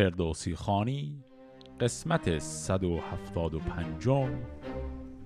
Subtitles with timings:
[0.00, 1.24] فردوسی خانی
[1.80, 4.36] قسمت 175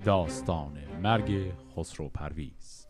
[0.05, 2.84] داستان مرگ خسرو پرویز.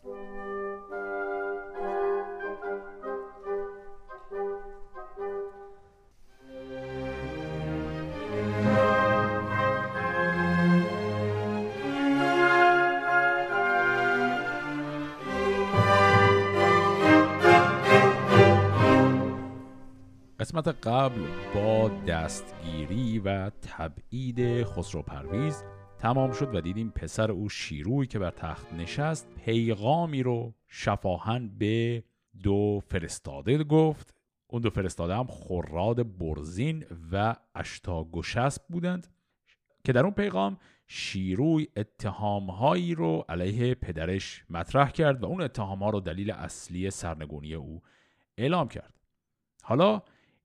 [22.25, 25.63] دستگیری و تبعید خسرو پرویز
[25.99, 32.03] تمام شد و دیدیم پسر او شیروی که بر تخت نشست پیغامی رو شفاهن به
[32.43, 34.15] دو فرستاده گفت.
[34.47, 39.07] اون دو فرستاده هم خراد برزین و اشتاگوشسب بودند
[39.83, 40.57] که در اون پیغام
[40.87, 47.81] شیروی اتهامهایی رو علیه پدرش مطرح کرد و اون اتهامها رو دلیل اصلی سرنگونی او
[48.37, 48.93] اعلام کرد.
[49.63, 50.01] حالا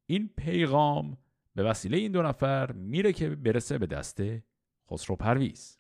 [0.07, 1.17] این پیغام
[1.55, 4.23] به وسیله این دو نفر میره که برسه به دست
[4.91, 5.79] خسرو پرویز.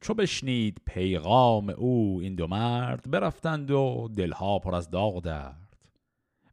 [0.00, 5.76] چو بشنید پیغام او این دو مرد برفتند و دلها پر از داغ درد.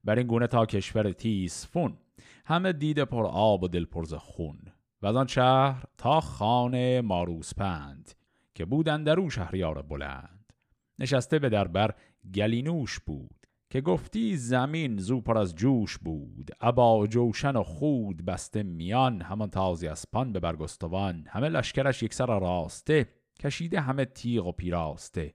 [0.03, 1.97] بر این گونه تا کشور تیسفون
[2.45, 4.59] همه دیده پر آب و دل پر خون.
[5.01, 8.11] و از آن شهر تا خانه ماروس پند
[8.55, 10.53] که بودند در او شهریار بلند.
[10.99, 11.95] نشسته به دربر
[12.33, 13.38] گلینوش بود.
[13.69, 16.51] که گفتی زمین زو پر از جوش بود.
[16.61, 22.39] ابا جوشن و خود بسته میان همان تازی اسپان به برگستوان همه لشکرش یک سر
[22.39, 25.33] راسته کشیده همه تیغ و پیراسته.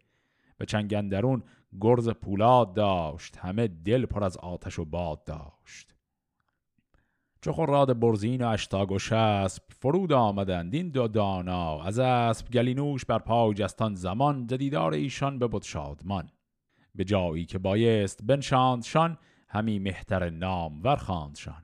[0.58, 1.42] به چنگندرون
[1.80, 5.94] گرز پولاد داشت همه دل پر از آتش و باد داشت.
[7.40, 10.74] چو خراد برزین و اشتاگ و شسب فرود آمدند.
[10.74, 16.30] این دو دانا از اسب گلینوش بر پای جستان زمان دیدار ایشان به شادمان.
[16.94, 21.62] به جایی که بایست بنشاندشان همی مهتر نام ورخاندشان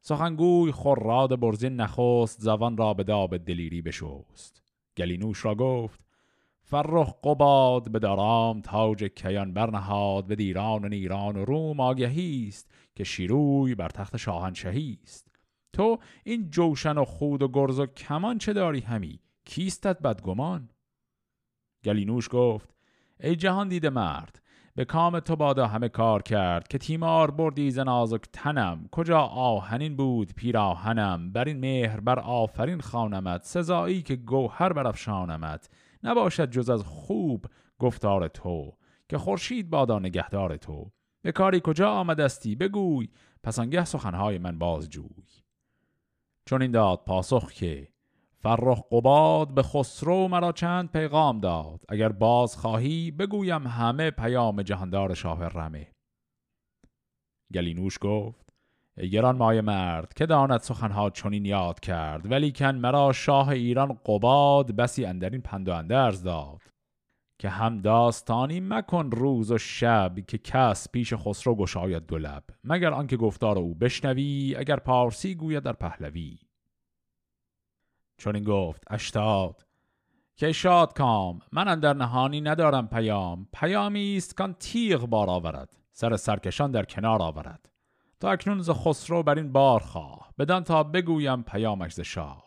[0.00, 4.62] سخنگوی خراد برزین نخست زبان را به داب دلیری بشوست
[4.96, 6.00] گلینوش را گفت
[6.62, 12.70] فرخ قباد به دارام تاج کیان برنهاد به دیران و نیران و روم آگهی است
[12.94, 15.28] که شیروی بر تخت شاهنشهی است.
[15.72, 20.70] تو این جوشن و خود و گرز و کمان چه داری همی؟ کیستت بدگمان؟
[21.84, 22.74] گلینوش گفت
[23.20, 24.42] ای جهان دیده مرد
[24.78, 28.88] به کام تو بادا همه کار کرد که تیمار بردی ز نازک تنم.
[28.92, 35.70] کجا آهنین بود پیراهنم؟ بر این مهر بر آفرین خانمت سزایی که گوهر برافشانمت.
[36.02, 37.46] نباشد جز از خوب
[37.78, 38.72] گفتار تو
[39.08, 40.90] که خورشید بادا نگهدار تو.
[41.22, 43.08] به کاری کجا آمدستی؟ بگوی.
[43.42, 45.24] پس آنگه سخنهای من بازجوی.
[46.46, 47.88] چون این داد پاسخ که
[48.40, 51.84] فرخ قباد به خسرو مرا چند پیغام داد.
[51.88, 55.92] اگر باز خواهی بگویم همه پیام جهاندار شاه رمه.
[57.54, 58.48] گلینوش گفت
[58.96, 63.98] ای گران مای مرد که داند سخنها چنین یاد کرد ولی کن مرا شاه ایران
[64.06, 66.60] قباد بسی اندرین پند و اندرز داد.
[67.40, 73.16] که هم داستانی مکن روز و شب که کس پیش خسرو گشاید دو مگر آنکه
[73.16, 76.38] گفتار او بشنوی اگر پارسی گوید در پهلوی.
[78.18, 79.64] چون این گفت اشتاد.
[80.36, 83.48] که شاد کام من در نهانی ندارم پیام.
[83.52, 85.76] پیامی است کان تیغ بار آورد.
[85.92, 87.68] سر سرکشان در کنار آورد.
[88.20, 90.32] تا اکنون ز خسرو بر این بار خواه.
[90.38, 92.44] بدان تا بگویم پیامش ز شاه.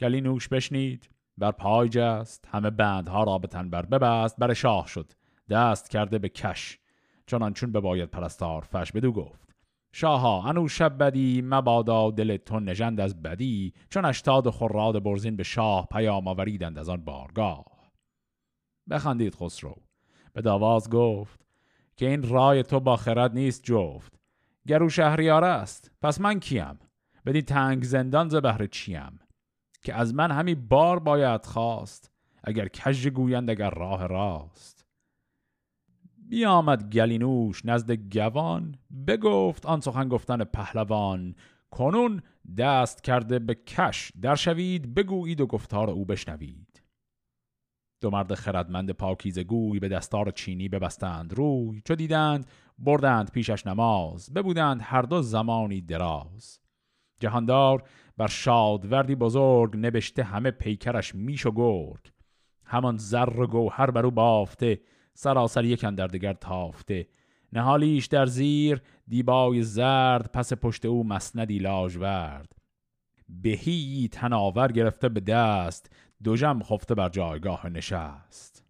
[0.00, 1.10] گلینوش بشنید.
[1.38, 2.48] بر پای جست.
[2.52, 4.36] همه بندها را به تن بر ببست.
[4.36, 5.12] بر شاه شد.
[5.50, 6.78] دست کرده به کش.
[7.26, 8.62] چنان چون باید پرستار.
[8.62, 9.47] فش بدو گفت.
[9.92, 13.72] شاها انو شب بدی مبادا دل تو نژند از بدی.
[13.90, 17.64] چون اشتاد و خراد برزین به شاه پیام آوریدند از آن بارگاه.
[18.90, 19.76] بخندید خسرو.
[20.32, 21.46] به داواز گفت
[21.96, 24.20] که این رای تو با خرد نیست جفت.
[24.66, 25.90] گرو شهریار است.
[26.02, 26.78] پس من کیم؟
[27.26, 29.18] بدین تنگ زندان ز بهر چیم؟
[29.82, 32.12] که از من همی بار باید خواست
[32.44, 34.77] اگر کژ گویند اگر راه راست.
[36.28, 41.34] بیامد گلینوش نزد گوان بگفت آن سخن گفتن پهلوان
[41.70, 42.22] کنون
[42.58, 46.82] دست کرده به کش در شوید بگویید و گفتار او بشنوید.
[48.00, 52.46] دو مرد خردمند پاکیز گوی به دستار چینی ببستند روی چو دیدند
[52.78, 56.60] بردند پیشش نماز ببودند هر دو زمانی دراز.
[57.20, 57.82] جهاندار
[58.16, 62.12] بر شادوردی بزرگ نبشته همه پیکرش میش و گرگ.
[62.64, 64.80] همان زر و گوهر بر او بافته
[65.20, 67.08] سراسر یک در دگر تافته.
[67.52, 72.52] نهالیش در زیر دیبای زرد پس پشت او مسندی لاژورد
[73.28, 75.92] بهی تناور گرفته به دست
[76.24, 78.64] دو جم خفته بر جایگاه نشست.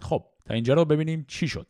[0.00, 1.66] خب تا اینجا رو ببینیم چی شد.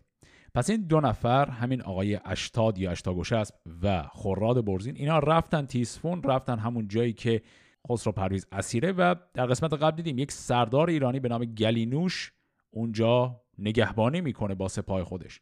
[0.54, 6.22] پس این دو نفر همین آقای اشتاد یا اشتاگوشسب و خراد برزین اینا رفتن تیسفون
[6.22, 7.42] رفتن همون جایی که
[7.88, 12.32] خسرو پرویز اسیره و در قسمت قبل دیدیم یک سردار ایرانی به نام گلینوش
[12.76, 15.40] اونجا نگهبانی می‌کنه با سپاه خودش.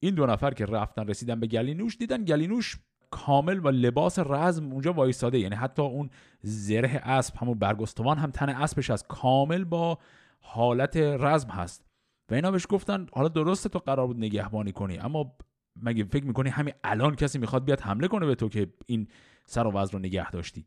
[0.00, 2.78] این دو نفر که رفتن رسیدن به گلینوش دیدن گلینوش
[3.10, 6.10] کامل و لباس رزم اونجا وایساده یعنی حتی اون
[6.42, 9.98] زره اسب همون برگستوان هم تن اسبش از کامل با
[10.40, 11.84] حالت رزم هست.
[12.30, 15.36] و اینا بهش گفتن حالا درسته تو قرار بود نگهبانی کنی اما
[15.76, 19.08] مگه فکر می‌کنی همین الان کسی می‌خواد بیاد حمله کنه به تو که این
[19.46, 20.66] سر و وضع رو نگه داشتی؟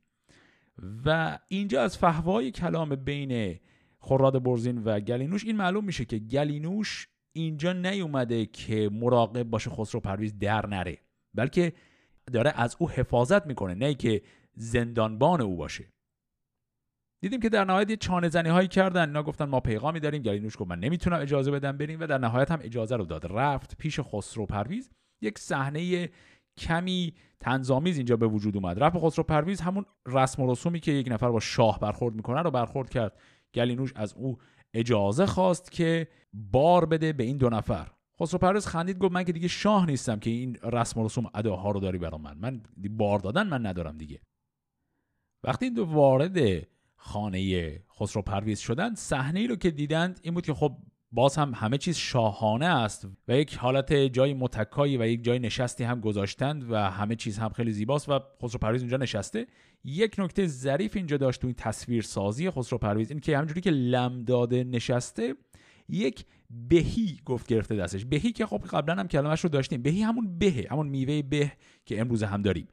[1.06, 3.60] و اینجا از فهوای کلام بین
[4.08, 5.46] خراد برزین و گلینوش.
[5.46, 10.98] این معلوم میشه که گلینوش اینجا نیومده که مراقب باشه خسرو پرویز در نره
[11.36, 11.74] بلکه
[12.34, 14.22] داره از او حفاظت می‌کنه نه که
[14.56, 15.86] زندانبان او باشه.
[17.22, 20.22] دیدیم که در نهایت یه چانه زنی هایی کردن اینا گفتن ما پیغامی داریم.
[20.22, 23.26] گلینوش گفت من نمی‌تونم اجازه بدم بریم و در نهایت هم اجازه رو داد.
[23.26, 24.90] رفت پیش خسرو پرویز.
[25.22, 26.10] یک صحنه
[26.58, 28.84] کمی تنظامیز اینجا به وجود اومد.
[28.84, 32.52] رفت خسرو پرویز همون رسم و رسومی که یک نفر با شاه برخورد می‌کنه رو
[32.52, 33.20] برخورد کرد.
[33.54, 34.38] گلینوش از او
[34.74, 37.92] اجازه خواست که بار بده به این دو نفر.
[38.22, 41.72] خسرو پرویز خندید گفت من که دیگه شاه نیستم که این رسم و رسوم اداها
[41.72, 42.38] رو داری برام من.
[42.38, 44.22] من بار دادن من ندارم دیگه.
[45.44, 50.46] وقتی این دو وارد خانه خسرو پرویز شدن صحنه ای رو که دیدند این بود
[50.46, 50.78] که خب
[51.12, 55.84] باز هم همه چیز شاهانه است و یک حالت جای متکایی و یک جای نشستی
[55.84, 59.48] هم گذاشتند و همه چیز هم خیلی زیباست و خسرو پرویز اونجا نشسته.
[59.84, 63.72] یک نکته ظریف اینجا داشت تو این تصویر سازی خسرو پرویز این که همونجوری که
[63.72, 65.36] لم داده نشسته
[65.90, 66.26] یک
[66.70, 68.06] بهی گفت گرفته دستش.
[68.06, 69.82] بهی که خب قبلا هم کلمش رو داشتیم.
[69.82, 71.52] بهی همون بهه همون میوه به
[71.86, 72.68] که امروز هم داریم.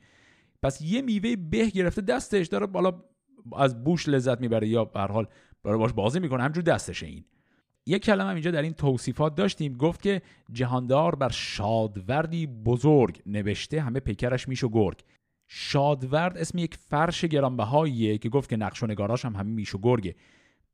[0.63, 3.03] پس یه میوه به گرفته دستش داره بالا
[3.57, 5.27] از بوش لذت می‌بره یا به حال
[5.65, 7.25] داره باش بازی می‌کنه همجور دستشه این.
[7.87, 9.77] یک کلمه هم اینجا در این توصیفات داشتیم.
[9.77, 10.23] گفت که
[10.53, 15.01] جهاندار بر شادوردی بزرگ نوشته همه پیکرش میش و گرگ.
[15.47, 19.79] شادورد اسم یک فرش گرانبهاییه که گفت که نقش و نگاراش هم همه میش و
[19.79, 20.15] گرگه.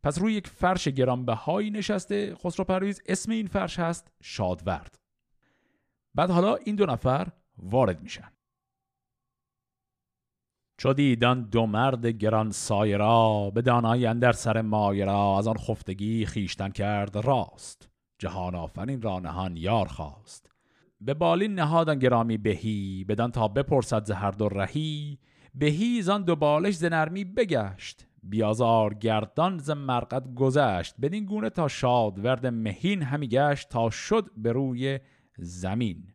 [0.02, 3.02] پس روی یک فرش گرانبهایی نشسته خسرو پرویز.
[3.06, 4.98] اسم این فرش هست شادورد.
[6.14, 7.28] بعد حالا این دو نفر
[7.58, 8.28] وارد میشن.
[10.80, 15.56] چو دیدان دو مرد گران سایه را به دانایی اندر سر مایه را از آن
[15.56, 17.88] خفتگی خیشتن کرد راست.
[18.18, 20.50] جهان آفرین را نهان یار خواست.
[21.00, 25.18] به بالین نهادن گرامی بهی بدان تا بپرسد ز هر دو رهی.
[25.54, 28.06] بهی زان دو بالش ز نرمی بگشت.
[28.22, 30.94] بیازار گردان ز مرقد گذشت.
[31.02, 35.00] بدین گونه تا شاد ورد مهین همی گشت تا شد به روی
[35.38, 36.14] زمین.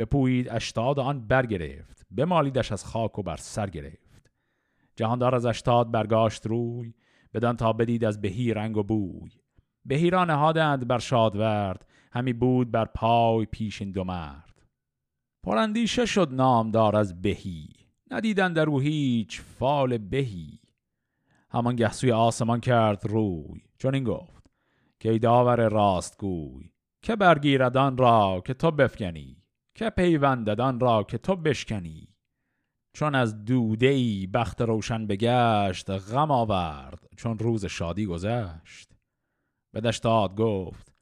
[0.00, 2.06] بپویید اشتاد آن برگرفت.
[2.16, 4.30] بمالیدش از خاک و بر سر گرفت.
[4.96, 6.94] جهاندار از اشتاد برگاشت روی
[7.34, 9.30] بدان تا بدید از بهی رنگ و بوی.
[9.84, 14.62] بهی را نهادند بر شادورد همی بود بر پای پیش این دو مرد.
[15.42, 17.68] پراندیشه شد نامدار از بهی
[18.10, 20.60] ندیدند در او هیچ فال بهی.
[21.50, 24.46] همان گهسوی آسمان کرد روی چون این گفت
[25.00, 26.70] که داور راست گوی
[27.02, 28.70] که برگیردان را که تو
[29.80, 32.08] که پیونددان را که تو بشکنی؟
[32.92, 38.90] چون از دوده ای بخت روشن بگشت غم آورد چون روز شادی گذشت.
[39.72, 40.92] به دشتاد گفت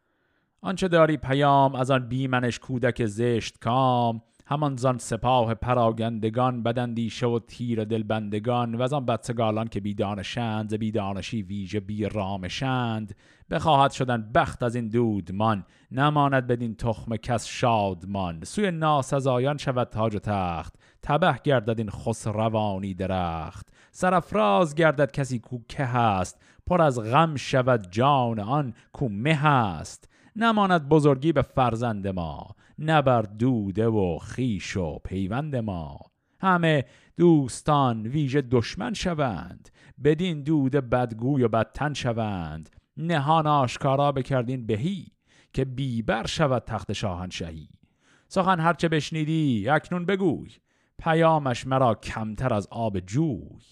[0.61, 7.39] آنچه داری پیام از آن بیمنش کودک زشت کام؟ همان زان سپاه پراگندگان بدندیشه و
[7.39, 13.15] تیر دلبندگان و آن بدسگالان که بیدانشند بیدانشی ویژه بی رامشند
[13.51, 18.45] بخواهد شدن بخت از این دودمان نماند بدین تخم کس شادمان.
[18.45, 23.69] سوی ناسزایان شود تاج و تخت تبه گردد این خسروانی درخت.
[23.91, 30.09] سرفراز گردد کسی کو که هست پر از غم شود جان آن کو مه هست.
[30.37, 32.47] نماند بزرگی به فرزند ما
[32.79, 35.99] نبر دوده و خیش و پیوند ما.
[36.41, 36.85] همه
[37.17, 39.69] دوستان ویژه دشمن شوند.
[40.05, 42.71] بدین دوده بدگوی و بدتن شوند.
[42.97, 45.07] نهان آشکارا بکردین بهی
[45.53, 47.69] که بیبر شود تخت شاهنشهی
[48.29, 50.51] سخن هرچه بشنیدی اکنون بگوی.
[50.99, 53.63] پیامش مرا کمتر از آب جوی.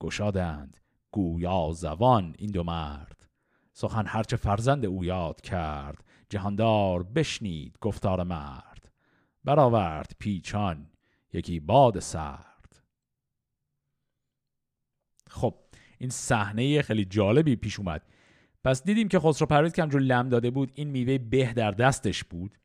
[0.00, 3.28] گشادند گویا زبان این دو مرد.
[3.72, 8.90] سخن هرچه فرزند او یاد کرد جهاندار بشنید گفتار مرد.
[9.44, 10.86] برآورد پیچان
[11.32, 12.82] یکی باد سرد.
[15.30, 15.54] خب
[15.98, 18.02] این صحنه خیلی جالبی پیش اومد.
[18.64, 22.24] پس دیدیم که خسرو پرویز که همجور لم داده بود این میوه به در دستش
[22.24, 22.58] بود.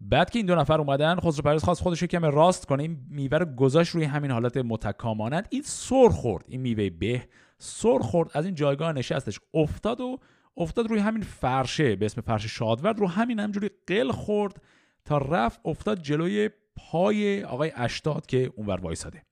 [0.00, 2.82] بعد که این دو نفر اومدن خسرو پرویز خواست خودش کم راست کنه.
[2.82, 5.48] این میوه رو گذاشت روی همین حالت متکامانند.
[5.50, 6.44] این سر خورد.
[6.48, 8.30] این میوه به سر خورد.
[8.34, 10.18] از این جایگاه نشستش افتاد و
[10.56, 14.62] افتاد روی همین فرشه به اسم فرش شادورد رو همین همجوری قل خورد
[15.04, 19.22] تا رفت افتاد جلوی پای آقای اشتاد که اونور وایساده.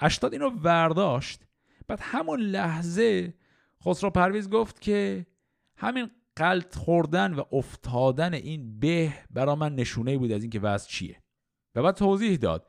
[0.00, 1.40] اشتاد اینو ورداشت
[1.88, 3.34] بعد همون لحظه
[3.84, 5.26] خسرو پرویز گفت که
[5.76, 11.22] همین قلط خوردن و افتادن این به برا من نشونه بود از اینکه وضع چیه.
[11.74, 12.68] و بعد توضیح داد.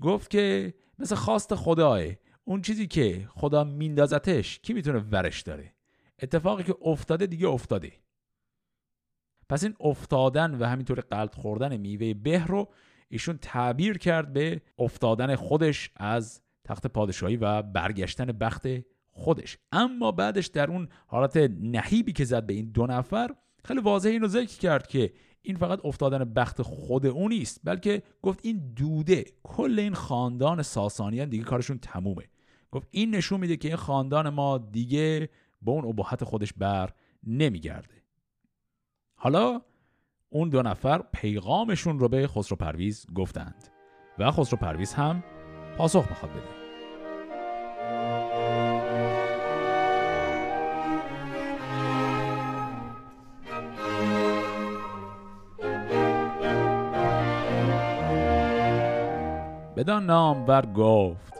[0.00, 2.00] گفت که مثل خواست خداه
[2.44, 5.74] اون چیزی که خدا میندازتش کی می‌تونه ورش داره؟
[6.22, 7.92] اتفاقی که افتاده دیگه افتاده.
[9.48, 12.68] پس این افتادن و همینطور قلط خوردن میوه به رو
[13.08, 18.66] ایشون تعبیر کرد به افتادن خودش از تخت پادشاهی و برگشتن بخت
[19.10, 19.58] خودش.
[19.72, 23.34] اما بعدش در اون حالت نهیبی که زد به این دو نفر
[23.64, 28.40] خیلی واضح اینو ذکر کرد که این فقط افتادن بخت خود اون نیست بلکه گفت
[28.42, 32.24] این دوده کل این خاندان ساسانیان دیگه کارشون تمومه.
[32.70, 35.28] گفت این نشون میده که این خاندان ما دیگه
[35.62, 36.90] به اون ابهت خودش بر
[37.26, 38.02] نمیگرده.
[39.14, 39.62] حالا
[40.30, 43.68] اون دو نفر پیغامشون رو به خسرو پرویز گفتند
[44.18, 45.24] و خسرو پرویز هم
[45.76, 46.58] پاسخ می‌خواد بده.
[59.76, 61.34] بدان نام ور گفت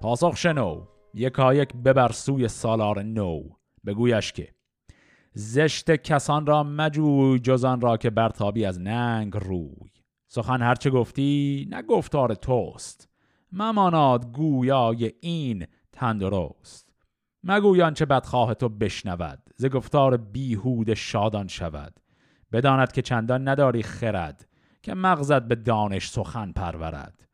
[0.00, 0.91] پاسخ شنو.
[1.14, 3.42] یکایک ببر سوی سالار نو.
[3.86, 4.54] بگویش که
[5.34, 9.90] زشت کسان را مجوی جزان را که برتابی از ننگ روی.
[10.28, 13.08] سخن هرچه گفتی نه گفتار توست.
[13.52, 16.92] مماناد گویای این تندرست.
[17.44, 19.50] مگویان چه بدخواه تو بشنود.
[19.56, 22.00] ز گفتار بیهود شادان شود.
[22.52, 24.48] بداند که چندان نداری خرد
[24.82, 27.28] که مغزت به دانش سخن پرورد.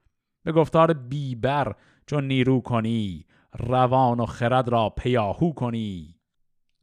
[0.45, 1.75] به گفتار بیبر
[2.07, 3.27] چون نیرو کنی
[3.59, 6.15] روان و خرد را پیاهو کنی.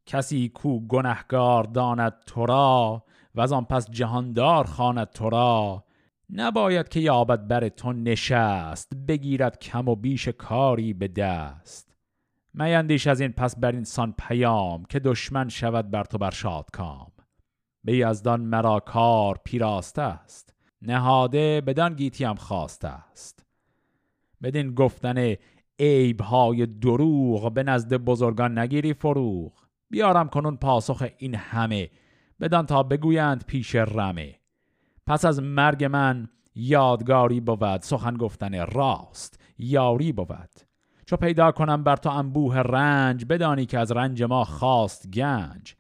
[0.06, 3.04] کسی کو گنهگار داند تو را
[3.36, 5.84] و از آن پس جهاندار خواند تو را.
[6.30, 11.96] نباید که یابد بر تو نشست بگیرد کم و بیش کاری به دست.
[12.54, 17.12] میندیش از این پس بر اینسان پیام که دشمن شود بر تو بر شاد کام
[17.84, 23.46] به یزدان مرا کار پیراسته است نهاده بدان گیتی هم خواسته است.
[24.44, 25.36] بدین گفتن
[25.80, 29.52] عیب های دروغ به نزد بزرگان نگیری فروغ.
[29.90, 31.90] بیارم کنون پاسخ این همه.
[32.40, 34.36] بدان تا بگویند پیش رمه.
[35.08, 40.50] پس از مرگ من یادگاری بود سخن گفتن راست یاری بود.
[41.06, 45.76] چو پیدا کنم بر تو انبوه رنج بدانی که از رنج ما خواست گنج.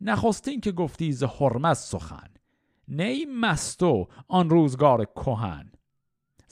[0.00, 2.28] نخستین که گفتی ز حرمت سخن.
[2.88, 5.72] نی مستو آن روزگار کهن.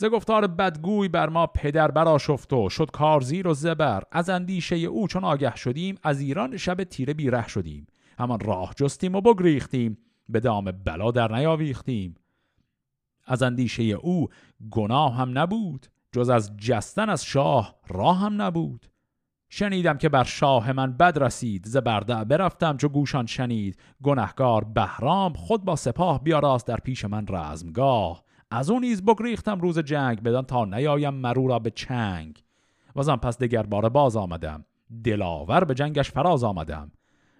[0.01, 2.19] ز گفتار بدگوی بر ما پدر برا
[2.53, 4.03] و شد کارزیر و زبر.
[4.13, 7.87] از اندیشه او چون آگه شدیم از ایران شب تیره بیره شدیم.
[8.19, 9.99] همان راه جستیم و بگریختیم.
[10.29, 12.15] به دام بلا در نیاویختیم.
[13.27, 14.29] از اندیشه او
[14.71, 15.87] گناه هم نبود.
[16.13, 18.87] جز از جستن از شاه راه هم نبود.
[19.49, 21.67] شنیدم که بر شاه من بد رسید.
[21.67, 23.79] ز برده برفتم چو گوشان شنید.
[24.03, 28.28] گنهگار بهرام خود با سپاه بیاراست در پیش من رزمگاه.
[28.51, 32.43] از اون نیز بگریختم روز جنگ بدان تا نیایم مرو را به چنگ.
[32.97, 34.65] وزن پس دگر بار باز آمدم.
[35.05, 36.91] دلاور به جنگش فراز آمدم.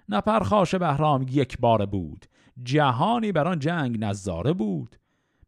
[0.09, 2.27] نه پرخاش بهرام یک بار بود.
[2.63, 4.97] جهانی بر آن جنگ نظاره بود.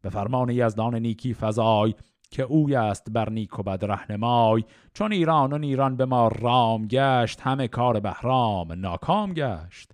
[0.01, 1.95] به فرمان یزدان نیکی فضای
[2.31, 4.63] که اوی است بر نیک و بد رهنمای.
[4.93, 9.91] چون ایران و نیران به ما رام گشت همه کار بهرام ناکام گشت.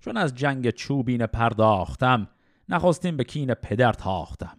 [0.00, 2.28] چون از جنگ چوبین پرداختم
[2.68, 4.58] نخستیم به کین پدر تاختم.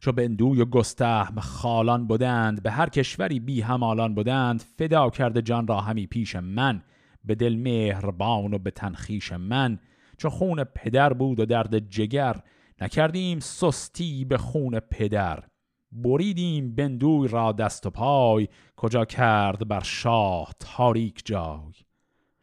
[0.00, 5.66] چو بندوی و گستهم خالان بودند به هر کشوری بی همالان بودند فدا کرده جان
[5.66, 6.82] را همی پیش من
[7.24, 9.78] به دل مهربان و به تنخیش من.
[10.18, 12.40] چو خون پدر بود و درد جگر
[12.80, 15.44] نکردیم سستی به خون پدر.
[15.92, 21.72] بریدیم بندوی را دست و پای کجا کرد بر شاه تاریک جای.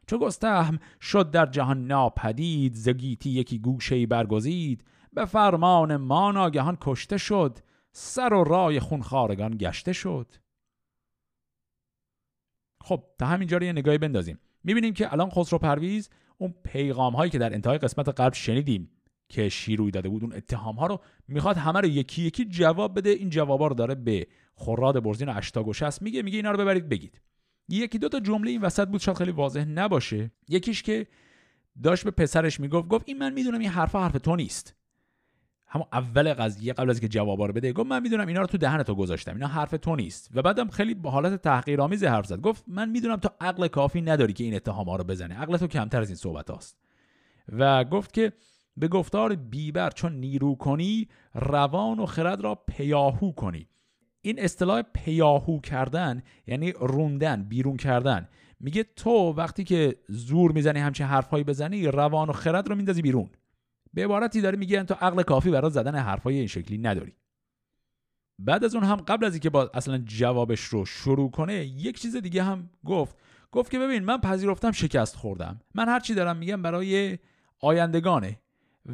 [0.07, 7.17] چو گستهم شد در جهان ناپدید زگیتی یکی گوشه برگزید به فرمان ما ناگهان کشته
[7.17, 7.59] شد
[7.91, 10.33] سر و رای خونخوارگان گشته شد.
[12.81, 14.39] خب تا همینجا یه نگاهی بندازیم.
[14.63, 18.91] می‌بینیم که الان خسرو پرویز اون پیغام هایی که در انتهای قسمت قبل شنیدیم
[19.29, 23.09] که شیروی داده بود اون اتهام ها رو می‌خواد همه رو یکی یکی جواب بده.
[23.09, 26.89] این جوابا رو داره به خراد برزین و اشتاگوش هست میگه میگه اینا رو ببرید
[26.89, 27.21] بگید.
[27.69, 30.31] یکی دو تا جمله این وسط بود شاید خیلی واضح نباشه.
[30.47, 31.07] یکیش که
[31.83, 34.75] داشت به پسرش می‌گفت گفت این من می‌دونم این حرف حرف تو نیست.
[35.73, 38.57] همون اول قضیه قبل از که جوابا رو بده گفت من می‌دونم اینا رو تو
[38.57, 40.29] دهن تو گذاشتم اینا حرف تو نیست.
[40.33, 42.41] و بعدم خیلی به حالت تحقیرآمیز حرف زد.
[42.41, 45.33] گفت من می‌دونم تو عقل کافی نداری که این اتهام ها رو بزنی.
[45.33, 46.77] عقل تو کمتر از این صحبت هاست.
[47.49, 48.33] و گفت که
[48.77, 53.67] به گفتار بیبر چون نیرو کنی روان و خرد را پیاهو کنی.
[54.21, 58.27] این اصطلاح پیاهو کردن یعنی روندن بیرون کردن.
[58.59, 63.29] میگه تو وقتی که زور می‌زنی همچین حرفهایی بزنی روان و خرد رو میندازی بیرون.
[63.93, 67.13] به عبارتی داره میگه تو عقل کافی برای زدن حرفای این شکلی نداری.
[68.39, 72.15] بعد از اون هم قبل از اینکه با اصلا جوابش رو شروع کنه یک چیز
[72.15, 73.17] دیگه هم گفت.
[73.51, 75.59] گفت که ببین من پذیرفتم شکست خوردم.
[75.75, 77.19] من هر چی دارم میگم برای
[77.59, 78.39] آیندگانه.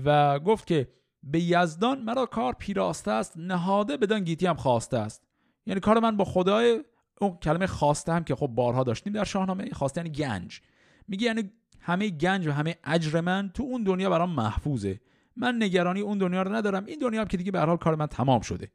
[0.06, 0.88] و گفت که
[1.24, 5.27] به یزدان مرا کار پیراسته است نهاده بدان گیتی هم خواسته است.
[5.66, 6.84] یعنی کار من با خدای
[7.22, 10.62] اون کلمه خواسته هم که خب بارها داشتیم در شاهنامه خواسته یعنی گنج.
[11.08, 11.51] میگه یعنی
[11.88, 15.00] همه گنج و همه اجر من تو اون دنیا برام محفوظه.
[15.36, 16.86] من نگرانی اون دنیا رو ندارم.
[16.86, 18.72] این دنیا هم که دیگه به حال کار من تمام شده.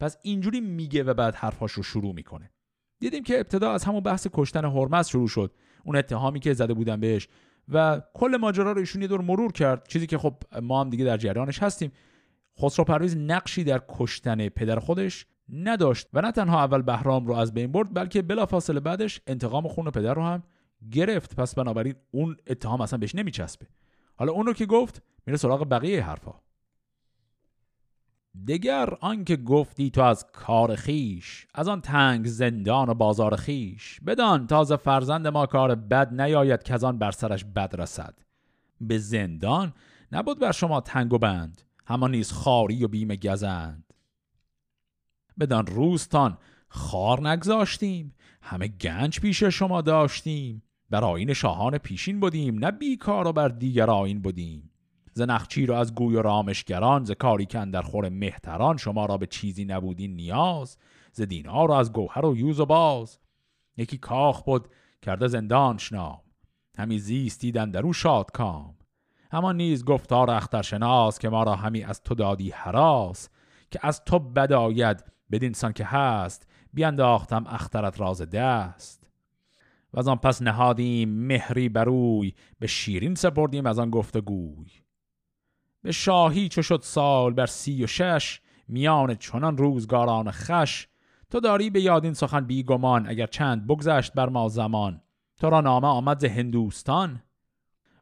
[0.00, 2.50] پس اینجوری میگه و بعد حرفاش رو شروع می‌کنه.
[3.00, 5.52] دیدیم که ابتدا از همون بحث کشتن هرمز شروع شد.
[5.84, 7.28] اون اتهامی که زده بودن بهش
[7.68, 9.88] و کل ماجرا رو ایشون یه دور مرور کرد.
[9.88, 11.92] چیزی که خب ما هم دیگه در جریانش هستیم.
[12.60, 17.54] خسرو پرویز نقشی در کشتن پدر خودش نداشت و نه تنها اول بهرام رو از
[17.54, 20.42] بین برد بلکه بلافاصله بعدش انتقام خون پدر رو هم
[20.90, 21.36] گرفت.
[21.36, 23.66] پس بنابراین اون اتهام اصلا بهش نمیچسبه.
[24.16, 26.34] حالا اون رو که گفت میره سراغ بقیه حرفا.
[28.48, 34.00] دگر آنکه گفتی تو از کار خیش از آن تنگ زندان و بازار خیش.
[34.06, 38.18] بدان تازه فرزند ما کار بد نیاید که از آن بر سرش بد رسد.
[38.80, 39.72] به زندان
[40.12, 43.92] نبود بر شما تنگ و بند همان نیز خاری و بیم گزند.
[45.40, 50.62] بدان روستان خار نگذاشتیم همه گنج پیش شما داشتیم.
[50.90, 54.70] بر آین شاهان پیشین بودیم نه بیکار و بر دیگر آین بودیم
[55.16, 59.16] ز نخچی رو از گوی و رامشگران ز کاری کن در خور مهتران شما را
[59.16, 60.78] به چیزی نبودین نیاز.
[61.12, 63.18] ز دینار رو از گوهر و یوز و باز.
[63.76, 64.68] یکی کاخ بود
[65.02, 66.20] کرده زندانش نام
[66.78, 68.74] همی زیستیدن در او شاد کام
[69.32, 73.28] همان نیز گفتار اخترشناس که ما را همی از تو دادی حراس.
[73.70, 79.05] که از تو بداید بدین سان که هست بیانداختم اخترت راز دست.
[79.92, 84.70] و از آن پس نهادیم مهری بروی به شیرین سپردیم از آن گفتگوی.
[85.82, 90.88] به شاهی چو شد سال بر سی و شش میان چنان روزگاران خش
[91.30, 95.00] تو داری به یادین سخن بیگمان اگر چند بگذشت بر ما زمان.
[95.38, 97.22] تو را نامه آمد ز هندوستان.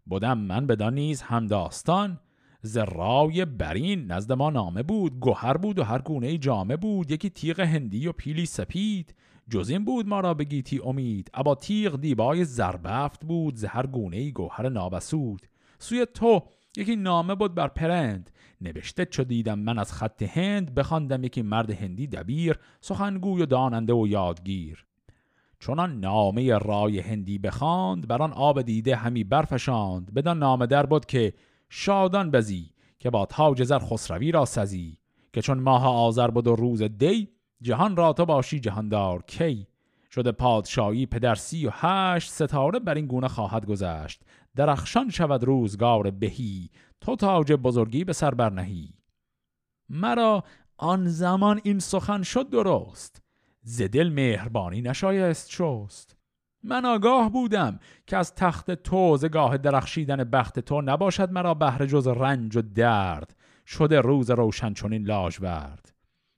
[0.06, 2.20] بودم من بدان نیز هم داستان
[2.62, 7.30] ز رای برین نزد ما نامه بود گوهر بود و هر گونه جامه بود یکی
[7.30, 9.14] تیغ هندی و پیلی سپید.
[9.50, 14.30] جز این بود ما را بگیتی امید ابا تیغ دیبای زربفت بود ز هر گونه
[14.30, 15.46] گوهر نابسود.
[15.78, 16.42] سوی تو
[16.76, 18.30] یکی نامه بود بر پرند
[18.60, 23.92] نوشته چو دیدم من از خط هند بخواندم یکی مرد هندی دبیر سخنگوی و داننده
[23.92, 24.84] و یادگیر.
[25.58, 30.14] چونان نامه رای هندی بخواند بر آن آب دیده همی برفشاند.
[30.14, 31.32] بدان نامه در بود که
[31.68, 34.98] شادان بزی که با تاج زر خسروی را سزی.
[35.32, 37.28] که چون ماه آذر بود و روز دی
[37.64, 39.22] جهان را تو باشی جهاندار.
[39.22, 39.66] کی؟
[40.10, 44.22] شده پادشاهی پدر سی و هشت ستاره بر این گونه خواهد گذشت.
[44.56, 46.70] درخشان شود روزگار بهی.
[47.00, 48.94] تو تاج بزرگی به سر برنهی
[49.88, 50.44] مرا
[50.76, 53.22] آن زمان این سخن شد درست.
[53.62, 56.16] زدل مهربانی نشایست شست.
[56.62, 62.06] من آگاه بودم که از تخت تو زگاه درخشیدن بخت تو نباشد مرا بهر جز
[62.06, 63.36] رنج و درد.
[63.66, 65.93] شده روز روشن چنین لاژورد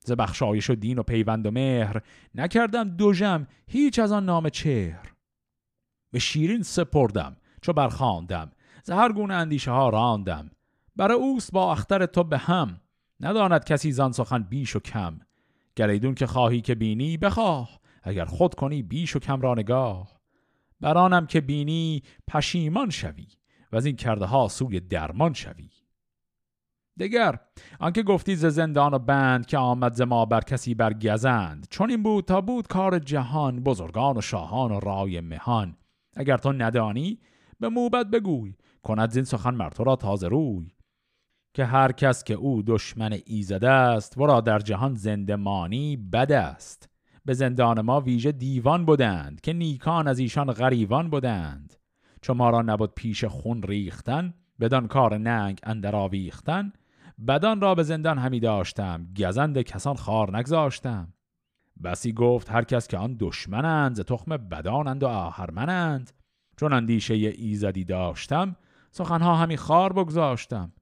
[0.07, 2.03] ز بخشایش و دین و پیوند و مهر.
[2.35, 5.13] نکردم دوژم هیچ از آن نام چهر.
[6.11, 8.51] به شیرین سپردم چو برخاندم.
[8.83, 10.51] ز هر گونه اندیشه ها راندم.
[10.97, 12.81] برای اوست با اختر تو به هم.
[13.21, 15.21] نداند کسی زان سخن بیش و کم.
[15.77, 17.81] گریدون که خواهی که بینی بخواه.
[18.03, 20.21] اگر خود کنی بیش و کم را نگاه.
[20.81, 23.27] برانم که بینی پشیمان شوی.
[23.73, 25.71] و از این کرده ها سوی درمان شوی.
[27.01, 27.39] دگر
[27.81, 31.67] آنکه گفتی ز زندان و بند که آمد ز ما بر کسی برگزند.
[31.71, 35.77] چون این بود تا بود کار جهان بزرگان و شاهان و رای مهان.
[36.17, 37.19] اگر تو ندانی
[37.61, 38.55] به موبت بگوی.
[38.83, 40.69] کند زین سخن مر را تازه روی.
[41.55, 46.89] که هر کس که او دشمن ایزده است ورا در جهان زندمانی بد است.
[47.25, 51.75] به زندان ما ویژه دیوان بودند که نیکان از ایشان غریوان بودند
[52.23, 56.73] چو ما را نبود پیش خون ریختن بدان کار ننگ اندر آویختن
[57.29, 61.13] بدان را به زندان همی داشتم گزند کسان خار نگذاشتم.
[61.85, 66.13] بسی گفت هر کس که آن دشمنند تخم بدانند و آهرمنند.
[66.57, 68.57] چون اندیشه ایزدی داشتم
[68.91, 70.73] سخنها همی خار بگذاشتم.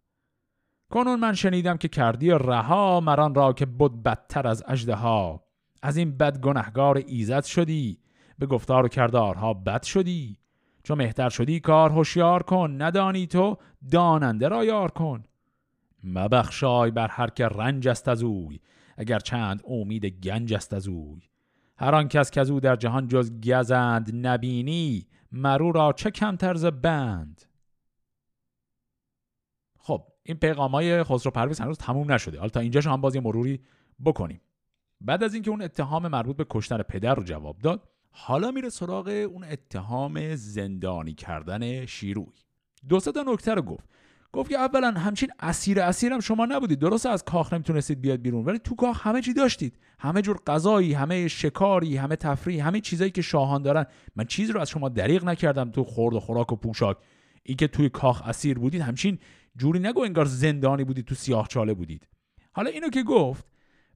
[0.91, 5.45] کنون من شنیدم که کردی رها مران را که بود بدتر از اجده ها
[5.83, 7.99] از این بد گنهگار ایزد شدی
[8.39, 10.39] به گفتار و کردارها بد شدی.
[10.83, 13.57] چون مهتر شدی کار هوشیار کن ندانی تو
[13.93, 15.25] داننده را یار کن.
[16.05, 18.61] مبخشای بر هر که رنج است از اوی
[18.97, 21.23] اگر چند امید گنج است از اوی.
[21.79, 26.37] هر آن کس که از او در جهان جز گزند نبینی مرو را چه کم
[26.37, 27.43] طرز بند؟
[29.79, 32.39] خب این پیغامای خسرو پرویز هنوز تموم نشده.
[32.39, 33.61] حالا تا اینجاش هم بازی مروری
[34.05, 34.41] بکنیم.
[35.01, 39.09] بعد از اینکه اون اتهام مربوط به کشتن پدر رو جواب داد حالا میره سراغ
[39.09, 42.33] اون اتهام زندانی کردن شیروی.
[42.89, 43.89] دو تا نکته رو گفت.
[44.35, 46.79] گفت که اولا همچین اسیر اسیرم شما نبودید.
[46.79, 49.79] درست از کاخ نمی‌تونستید بیاد بیرون ولی تو کاخ همه چی داشتید.
[49.99, 53.87] همه جور غذایی همه شکاری همه تفریح همه چیزایی که شاهان دارن.
[54.17, 56.97] من چیزی رو از شما دریغ نکردم تو خورد و خوراک و پوشاک.
[57.43, 59.19] این که توی کاخ اسیر بودید همچین
[59.57, 62.09] جوری نگو انگار زندانی بودید تو سیاه چاله بودید.
[62.53, 63.47] حالا اینو که گفت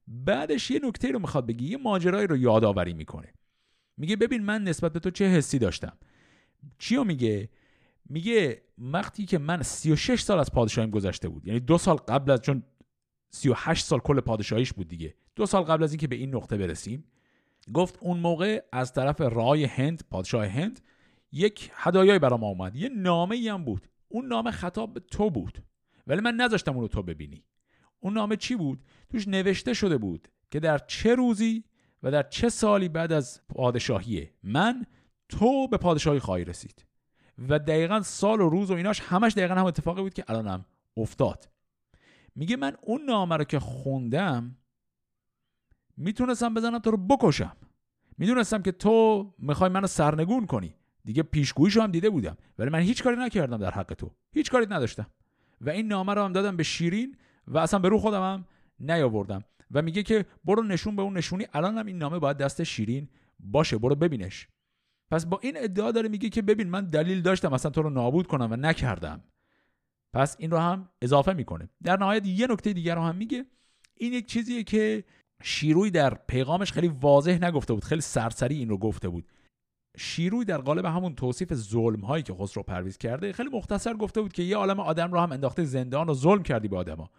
[0.07, 3.33] بعدش یه نکته رو می‌خواد بگی یه ماجرایی رو یادآوری می‌کنه.
[3.97, 5.97] میگه ببین من نسبت به تو چه حسی داشتم؟
[6.77, 7.49] چیو میگه؟
[8.09, 11.47] میگه وقتی که من 36 سال از پادشاهیم گذشته بود.
[11.47, 12.63] یعنی دو سال قبل از چون
[13.29, 15.15] 38 سال کل پادشاهیش بود دیگه.
[15.35, 17.03] دو سال قبل از اینکه به این نقطه برسیم
[17.73, 20.81] گفت اون موقع از طرف رای هند پادشاه هند
[21.31, 23.87] یک هدایای برام اومد یه نامه ای هم بود.
[24.07, 25.63] اون نامه خطاب به تو بود.
[26.07, 27.43] ولی من نذاشتم اون رو تو ببینی.
[27.99, 31.63] اون نامه چی بود؟ توش نوشته شده بود که در چه روزی
[32.03, 34.85] و در چه سالی بعد از پادشاهی من
[35.29, 36.88] تو به پادشاهی خواهی رسید.
[37.49, 40.65] و دقیقا سال و روز و ایناش همش دقیقا هم اتفاقی بود که الانم
[40.97, 41.49] افتاد.
[42.35, 44.57] میگه من اون نامه رو که خوندم
[45.97, 47.55] می‌تونستم بزنم تو رو بکشم.
[48.17, 50.75] می‌دونستم که تو می‌خوای منو سرنگون کنی.
[51.05, 52.37] دیگه پیشگوییشو هم دیده بودم.
[52.59, 54.11] ولی من هیچ کاری نکردم در حق تو.
[54.31, 55.07] هیچ کاری نداشتم.
[55.61, 58.45] و این نامه رو هم دادم به شیرین و اصلا به رو خودم هم
[58.79, 59.43] نیاوردم.
[59.71, 61.47] و میگه که برو نشون به اون نشونی.
[61.53, 63.77] الان هم این نامه باید دست شیرین باشه.
[63.77, 64.47] برو ببینش.
[65.11, 68.27] پس با این ادعا داره میگه که ببین من دلیل داشتم اصلا تو رو نابود
[68.27, 69.23] کنم و نکردم.
[70.13, 71.69] پس این رو هم اضافه می‌کنه.
[71.83, 73.45] در نهایت یه نکته دیگر رو هم میگه.
[73.95, 75.03] این یک چیزیه که
[75.43, 79.25] شیروی در پیغامش خیلی واضح نگفته بود خیلی سرسری این رو گفته بود.
[79.97, 84.33] شیروی در قالب همون توصیف ظلم هایی که خسرو پرویز کرده خیلی مختصر گفته بود
[84.33, 87.09] که یه عالم آدم رو هم انداخته زندان و ظلم کردی به آدما.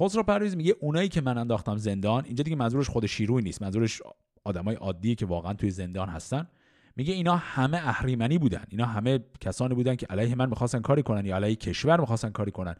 [0.00, 4.02] خسرو پرویز میگه اونایی که من انداختم زندان اینجا دیگه منظورش خود شیروی نیست منظورش
[4.46, 6.46] آدمای عادی که واقعا توی زندان هستن.
[6.96, 8.64] میگه اینا همه اهریمنی بودن.
[8.68, 12.50] اینا همه کسانی بودن که علیه من می‌خواستن کاری کنن یا علیه کشور می‌خواستن کاری
[12.50, 12.74] کنن.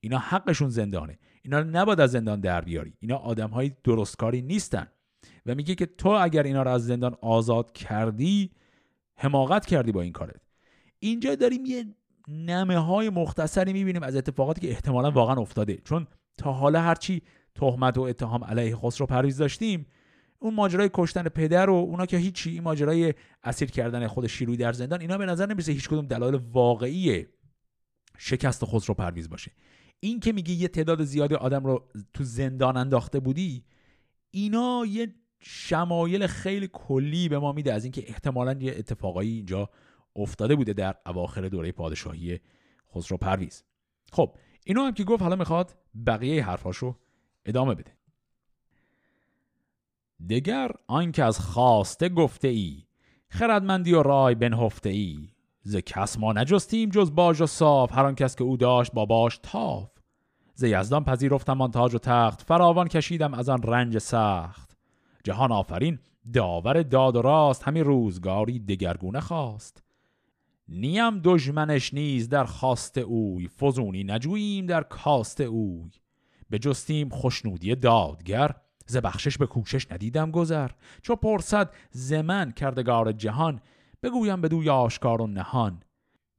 [0.00, 1.18] اینا حقشون زندانه.
[1.42, 2.94] اینا نباید از زندان در بیاری.
[3.00, 4.86] اینا آدم های درستکاری نیستن.
[5.46, 8.50] و میگه که تو اگر اینا رو از زندان آزاد کردی
[9.16, 10.40] حماقت کردی با این کارت.
[10.98, 11.84] اینجا داریم یه
[12.28, 15.76] نمه های مختصری می‌بینیم از اتفاقاتی که احتمالا واقعا افتاده.
[15.76, 16.06] چون
[16.36, 17.22] تا حالا هرچی
[17.54, 19.86] تهمت و اتهام علیه خسرو پرویز داشتیم
[20.42, 24.72] اون ماجرای کشتن پدر و اونا که هیچی این ماجرای اسیر کردن خود شیروی در
[24.72, 27.26] زندان اینا به نظر نمی‌رسه هیچ کدوم دلایل واقعی
[28.18, 29.52] شکست خسرو پرویز باشه.
[30.00, 33.64] این که میگه یه تعداد زیادی آدم رو تو زندان انداخته بودی
[34.30, 39.70] اینا یه شمایل خیلی کلی به ما میده از اینکه احتمالا یه اتفاقایی اینجا
[40.16, 42.40] افتاده بوده در اواخر دوره پادشاهی
[42.94, 43.64] خسرو پرویز.
[44.12, 45.76] خب اینو هم که گفت حالا می‌خواد
[46.06, 46.96] بقیه حرفاشو
[47.44, 47.99] ادامه بده.
[50.28, 52.82] دگر آنکه از خواسته گفته ای
[53.28, 55.28] خردمندی و رای بنهفته ای
[55.62, 59.40] ز کس ما نجستیم جز باج و صاف هر کس که او داشت با باش
[59.42, 59.90] تاف.
[60.54, 64.76] ز یزدان پذیرفتم آن تاج و تخت فراوان کشیدم از آن رنج سخت.
[65.24, 65.98] جهان آفرین
[66.32, 69.82] داور داد و راست همین روزگاری دگرگونه خواست.
[70.68, 75.90] نیم دژمنش نیز در خواست اوی فزونی نجوییم در کاست اوی.
[76.50, 78.54] به جستیم خوشنودی دادگر
[78.90, 80.70] ز بخشش به کوشش ندیدم گذر.
[81.02, 83.60] چو پرسد زمن کردگار جهان
[84.02, 85.82] بگویم بدوی آشکار و نهان.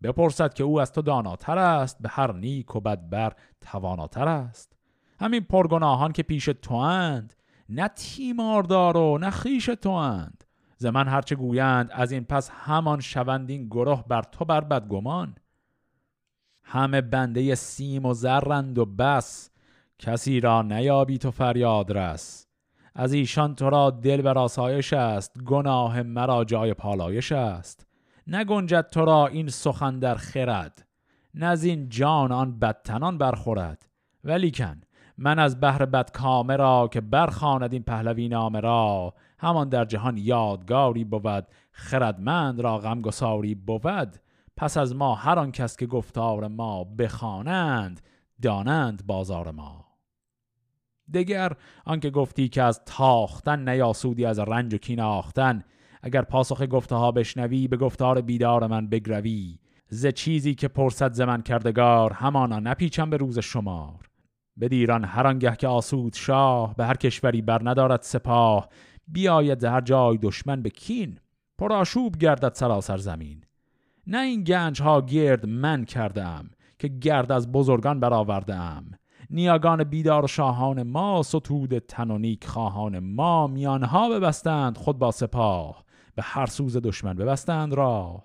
[0.03, 4.75] بپرسد که او از تو داناتر است به هر نیک و بدبر تواناتر است.
[5.19, 7.33] همین پرگناهان که پیش تو اند
[7.69, 10.43] نه تیماردار و نه خیش تو اند.
[10.77, 15.35] ز من هرچه گویند از این پس همان شوند این گروه بر تو بر بدگمان.
[16.63, 19.50] همه بنده سیم و زرند و بس.
[20.01, 22.47] کسی را نیابی تو فریاد رس.
[22.95, 27.87] از ایشان تو را دل بر آسایش است گناه مرا جای پالایش است.
[28.27, 30.87] نگنجد تو را این سخن در خرد
[31.33, 33.89] نه از این جان آن بدتنان برخورد.
[34.23, 34.81] ولیکن
[35.17, 41.03] من از بحر بدکامه را که برخاند این پهلوی نامه را همان در جهان یادگاری
[41.03, 44.17] بود خردمند را غمگساری بود.
[44.57, 48.01] پس از ما هر آن کس که گفتار ما بخوانند
[48.41, 49.80] دانند بازار ما.
[51.13, 51.51] دگر
[51.85, 55.63] آنکه گفتی که از تاختن نیاسودی از رنج و کیناختن
[56.01, 59.57] اگر پاسخ گفته ها بشنوی به گفتار بیدار من بگروی.
[59.87, 64.09] ز چیزی که پرسد زمن کردگار همانا نپیچم به روز شمار.
[64.59, 68.69] بدیران هر آنگه که آسود شاه به هر کشوری بر ندارد سپاه.
[69.07, 71.19] بیاید هر جای دشمن به کین
[71.57, 73.43] پرآشوب گردد سراسر زمین.
[74.07, 78.91] نه این گنج ها گرد من کردم که گرد از بزرگان برآوردم.
[79.33, 83.47] نیاگان بیدار شاهان ما ستود تنونیک خواهان ما.
[83.47, 85.83] میانها ببستند خود با سپاه
[86.15, 88.23] به هر سوز دشمن ببستند راه.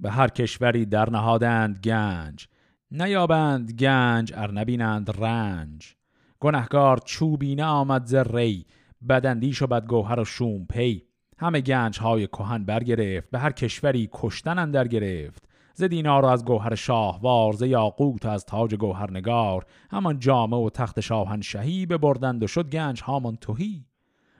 [0.00, 2.48] به هر کشوری در نهادند گنج
[2.90, 5.94] نیابند گنج ار نبینند رنج.
[6.40, 8.66] گنهگار چوبینه آمد ز ری
[9.08, 11.02] بدندیش و بدگوهر و شوم پی.
[11.38, 15.47] همه گنج های کهن برگرفت به هر کشوری کشتن اندر گرفت.
[15.78, 19.66] ز دینار از گوهر شاهوار ز یاقوت از تاج گوهرنگار.
[19.90, 23.86] همان جامه و تخت شاهنشهی ببردند و شد گنج هامان توهی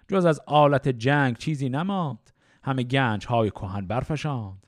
[0.08, 2.30] جز از آلت جنگ چیزی نماند
[2.62, 4.66] همه گنج های کهن برفشاند.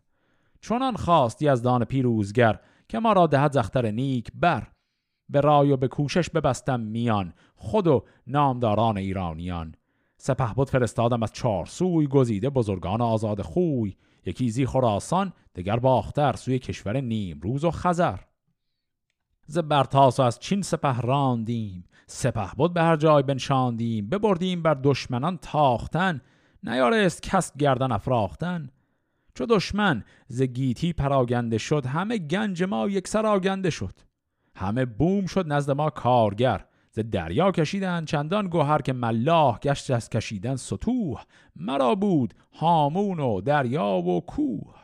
[0.61, 4.67] چنان خواست یزدان پیروزگر که ما را دهد زختر نیک بر.
[5.29, 9.75] به رای و به کوشش ببستم میان خود و نامداران ایرانیان.
[10.23, 13.97] سپه بود فرستادم از چهار سوی گزیده بزرگان آزاد خوی.
[14.27, 18.19] یکی زی خراسان دگر باختر سوی کشور نیم روز و خزر.
[19.47, 24.09] ز برتاس و از چین سپه راندیم سپه بود به هر جای بنشاندیم.
[24.09, 26.21] ببردیم بر دشمنان تاختن
[26.63, 28.71] نیارست کس گردن افراختن.
[29.35, 33.95] چو دشمن ز گیتی پراگنده شد همه گنج ما یک سر آگنده شد.
[34.57, 36.65] همه بوم شد نزد ما کارگر.
[36.91, 41.25] ز دریا کشیدن چندان گوهر که ملاح گشت از کشیدن سطوح
[41.57, 44.75] مرا بود هامون و دریا و کوه.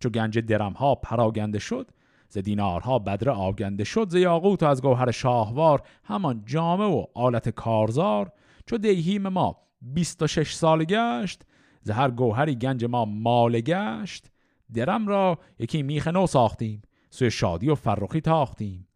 [0.00, 1.90] چو گنج درم ها پراگنده شد
[2.28, 8.32] ز دینارها بدر آگنده شد ز یاقوت از گوهر شاهوار همان جامه و آلت کارزار.
[8.66, 11.42] چو دیهیم ما بیست و شش سال گشت
[11.82, 14.30] ز هر گوهری گنج ما مال گشت.
[14.74, 18.88] درم را یکی میخ نو ساختیم سوی شادی و فرخی تاختیم.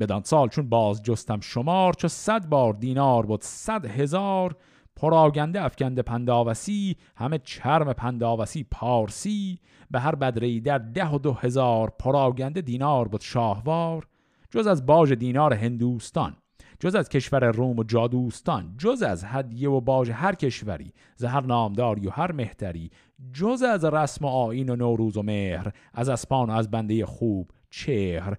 [0.00, 4.56] بدان سال چون باز جستم شمار چو صد بار دینار بود صد هزار.
[4.96, 9.58] پراگنده افکنده پنداوسی همه چرم پنداوسی پارسی.
[9.90, 14.06] به هر بدری در ده و دو هزار پراگنده دینار بود شاهوار.
[14.50, 16.36] جز از باج دینار هندوستان
[16.80, 21.40] جز از کشور روم و جادوستان جز از هدیه و باج هر کشوری ز هر
[21.40, 22.90] نامداری و هر مهتری
[23.32, 27.50] جز از رسم و آین و نوروز و مهر از اسپان و از بنده خوب
[27.70, 28.38] چهر.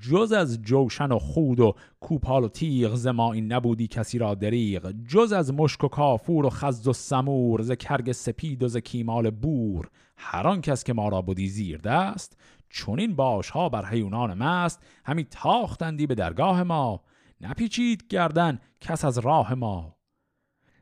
[0.00, 4.34] جز از جوشن و خود و کوپال و تیغ ز ما این نبودی کسی را
[4.34, 4.92] دریغ.
[5.08, 9.30] جز از مشک و کافور و خز و سمور ز کرگ سپید و ز کیمال
[9.30, 9.90] بور.
[10.16, 12.36] هر آن کس که ما را بودی زیر دست
[12.68, 17.02] چون این باش ها بر حیونان مست همی تاختندی به درگاه ما.
[17.40, 19.96] نپیچید گردن کس از راه ما.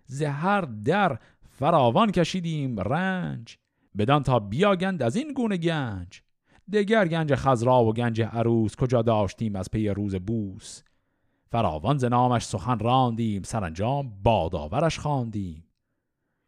[0.04, 3.58] زهر در فراوان کشیدیم رنج
[3.98, 6.22] بدان تا بیاگند از این گونه گنج.
[6.72, 10.82] دگر گنج خزرا و گنج عروس کجا داشتیم از پی روز بوس.
[11.50, 15.64] فراوان ز نامش سخن راندیم سرانجام باداورش خواندیم.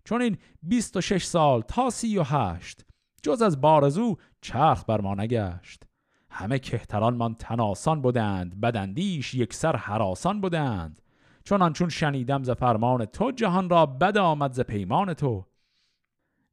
[0.04, 2.84] چون این بیست و شش سال تا سی و هشت
[3.22, 5.82] جز از بارزو چرخ بر ما نگشت.
[6.30, 11.02] همه کهتران من تناسان بودند بدندیش یک سر حراسان بودند
[11.44, 15.46] چون چون شنیدم ز فرمان تو جهان را بد آمد ز پیمان تو.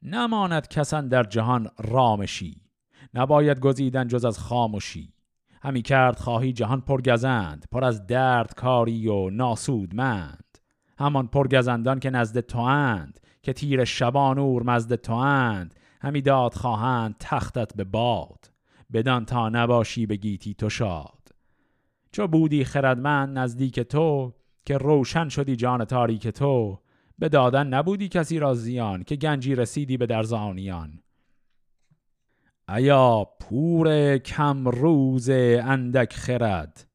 [0.02, 2.67] نماند کسان در جهان رامشی
[3.14, 5.14] نباید گزیدن جز از خاموشی.
[5.62, 10.58] همی کرد خواهی جهان پرگزند پر از درد کاری و ناسودمند.
[11.00, 16.54] همان پرگزندان که نزد تو اند که تیر شبان اور مزد تو اند همی داد
[16.54, 18.52] خواهند تختت به باد.
[18.94, 21.18] بدان تا نباشی به گیتی تو شاد.
[22.12, 24.34] چو بودی خردمند نزدیک تو
[24.66, 26.80] که روشن شدی جان تاریک تو
[27.20, 31.00] به دادن نبودی کسی را زیان که گنجی رسیدی به درزانیان
[32.70, 36.88] ایا پور کم روز اندک خرد؟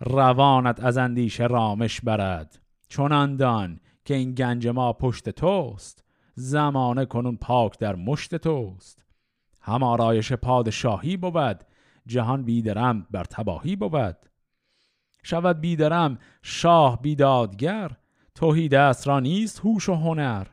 [0.00, 2.58] روانت از اندیشه رامش برد.
[2.88, 6.04] چون دان که این گنج ما پشت توست.
[6.34, 9.04] زمانه کنون پاک در مشت توست.
[9.62, 11.64] هم آرایش پادشاهی بود
[12.06, 14.16] جهان بیدرم بر تباهی بود.
[15.22, 17.90] شود بیدرم شاه بیدادگر
[18.34, 20.46] توهی دست را نیست هوش و هنر.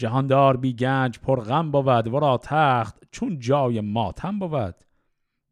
[0.00, 4.74] جهاندار بی گنج پر غم بود ورا تخت چون جای ماتم بود.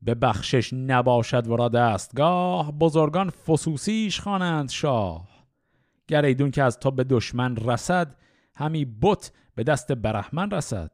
[0.03, 5.29] به بخشش نباشد ورا دستگاه بزرگان فسوسیش خوانند شاه.
[6.07, 8.17] گر ایدون که از تو به دشمن رسد
[8.57, 10.91] همی بت به دست برحمن رسد.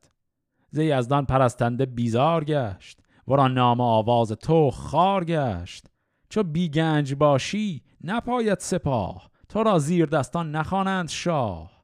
[0.70, 5.86] ز یزدان پرستنده بیزار گشت ورا نام آواز تو خار گشت.
[6.28, 11.74] چو بیگنج باشی نپاید سپاه تو را زیر دستان نخوانند شاه.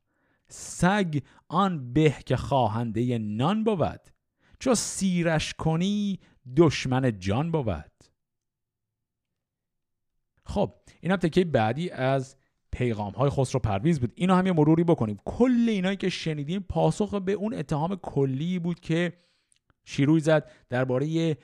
[0.49, 1.21] سگ
[1.51, 4.01] آن به که خواهنده نان بود.
[4.59, 6.19] چو سیرش کنی
[6.57, 8.05] دشمن جان بود.
[10.45, 12.37] خب این هم تکه بعدی از
[12.73, 14.13] پیغام های خسرو پرویز بود.
[14.15, 15.21] اینو هم یه مروری بکنیم.
[15.25, 19.13] کل اینایی که شنیدیم پاسخ به اون اتهام کلی بود که
[19.85, 21.37] شیرویه زد درباره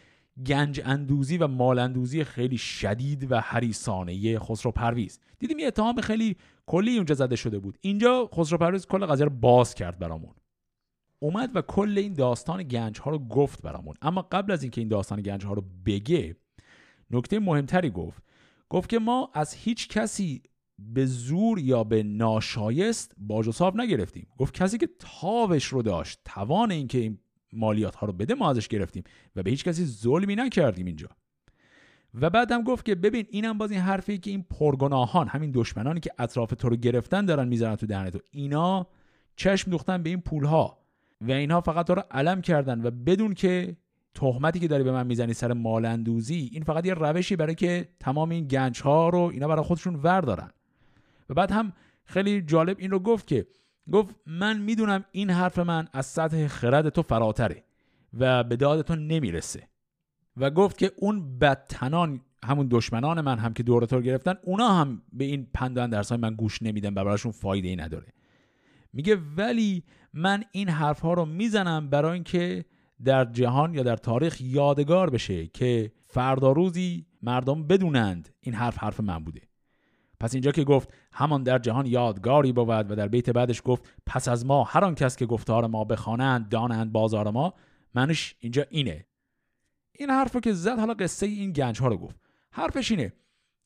[0.47, 6.37] گنج اندوزی و مال اندوزی خیلی شدید و حریسانه خسرو پرویز دیدیم یه اتهام خیلی
[6.67, 7.79] کلی اونجا زده شده بود.
[7.81, 10.35] اینجا خسرو پرویز کل قضیه رو باز کرد برامون.
[11.19, 13.95] اومد و کل این داستان گنج ها رو گفت برامون.
[14.03, 16.37] اما قبل از اینکه این داستان گنج ها رو بگه
[17.11, 18.23] نکته مهمتری گفت.
[18.69, 20.43] گفت که ما از هیچ کسی
[20.79, 24.29] به زور یا به ناشایست باج و نگرفتیم.
[24.39, 27.19] گفت کسی که تاوش رو داشت توان اینکه این
[27.57, 29.05] مالیات ها رو بده ما ازش گرفتیم.
[29.37, 31.09] و به هیچ کسی ظلمی نکردیم اینجا.
[32.21, 36.11] و بعدم گفت که ببین اینم باز این حرفی که این پرگناهان همین دشمنانی که
[36.19, 38.19] اطراف تو رو گرفتن دارن می‌زنن تو دهن تو.
[38.31, 38.87] اینا
[39.37, 40.79] چشم دوختن به این پول ها
[41.21, 42.87] و اینها فقط تو رو علم کردن.
[42.87, 43.77] و بدون که
[44.15, 48.31] تهمتی که داری به من می‌زنی سر مالندوزی این فقط یه روشی برای که تمام
[48.31, 50.51] این گنج ها رو اینا برای خودشون وردارن.
[51.31, 51.73] و بعد هم
[52.05, 53.47] خیلی جالب این رو گفت که
[53.93, 57.65] گفت من می‌دونم این حرف من از سطح خرد تو فراتره
[58.19, 59.69] و به داد تو نمی‌رسه.
[60.37, 65.03] و گفت که اون بدتنان همون دشمنان من هم که دور تو گرفتن اونا هم
[65.13, 68.07] به این پندان درس های من گوش نمیدن و براشون فایده ای نداره.
[68.93, 72.65] میگه ولی من این حرف ها رو می‌زنم برای اینکه
[73.05, 79.01] در جهان یا در تاریخ یادگار بشه که فردا روزی مردم بدونند این حرف حرف
[79.01, 79.41] من بوده.
[80.21, 84.29] پس اینجا که گفت همان در جهان یادگاری بود و در بیت بعدش گفت پس
[84.29, 87.55] از ما هر آن کس که گفتار ما بخوانند دانند بازار ما
[87.95, 89.07] منش اینجا اینه.
[89.93, 92.17] این حرف که زد حالا قصه این گنج ها رو گفت.
[92.51, 93.13] حرفش اینه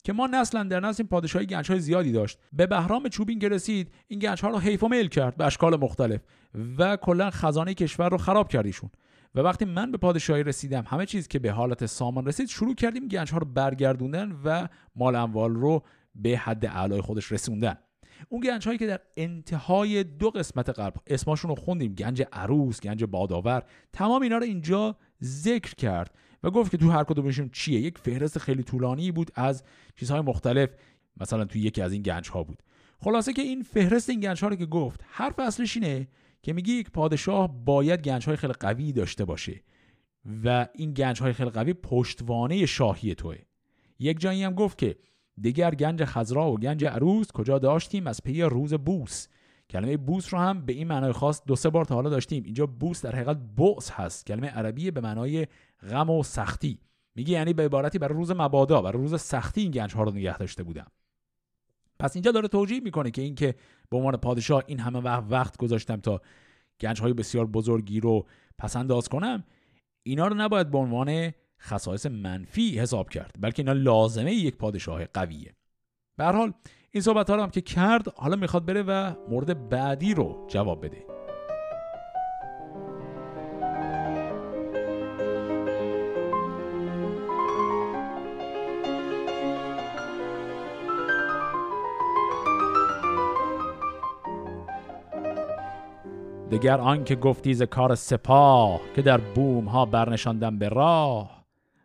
[0.03, 2.39] که ما نسلا در نسل پادشاهی گنج های زیادی داشت.
[2.53, 5.79] به بهرام چوبین که رسید این گنج ها رو حیف و میل کرد به اشکال
[5.79, 6.21] مختلف
[6.77, 8.89] و کلا خزانه کشور رو خراب کردیشون
[9.35, 13.07] و وقتی من به پادشاهی رسیدم همه چیز که به حالت سامان رسید شروع کردیم
[13.07, 15.83] گنج ها رو برگردوندن و مال اموال رو
[16.15, 17.77] به حد اعلای خودش رسوندن.
[18.29, 23.03] اون گنج هایی که در انتهای دو قسمت قلب اسماشون رو خوندیم گنج عروس گنج
[23.03, 27.81] باداور تمام اینا رو اینجا ذکر کرد و گفت که تو هر کدومشون چیه.
[27.81, 29.63] یک فهرست خیلی طولانی بود از
[29.95, 30.69] چیزهای مختلف
[31.17, 32.63] مثلا تو یکی از این گنج ها بود.
[32.99, 36.07] خلاصه که این فهرست این گنج ها رو که گفت حرف اصلش اینه
[36.43, 39.61] که میگه یک پادشاه باید گنج های خیلی قوی داشته باشه
[40.43, 43.37] و این گنج های خیلی قوی پشتوانه شاهی توه.
[43.99, 44.95] یک جایی هم گفت که
[45.41, 49.27] دیگر گنج خزرا و گنج عروس کجا داشتیم؟ از پی روز بوس.
[49.69, 52.43] کلمه بوس رو هم به این معنای خاص دو سه بار تا حالا داشتیم.
[52.43, 54.25] اینجا بوس در حقیقت بوس هست.
[54.25, 55.47] کلمه عربی به معنای
[55.89, 56.79] غم و سختی.
[57.15, 60.37] میگه یعنی به عبارتی برای روز مبادا برای روز سختی این گنج ها رو نگه
[60.37, 60.87] داشته بودم.
[61.99, 63.55] پس اینجا داره توجیه می‌کنه که اینکه
[63.89, 66.21] به عنوان پادشاه این همه وقت, گذاشتم تا
[66.79, 68.25] گنج های بسیار بزرگی رو
[68.57, 69.43] پسنداز کنم.
[70.03, 75.55] اینا رو نباید به عنوان خصایص منفی حساب کرد بلکه اینا لازمه یک پادشاه قویه.
[76.17, 76.53] به حال
[76.91, 80.85] این صحبت ها رو هم که کرد حالا می‌خواد بره و مورد بعدی رو جواب
[80.85, 81.05] بده.
[96.51, 101.40] دگر آنکه گفتی ز کار سپاه که در بوم ها برنشاندم به راه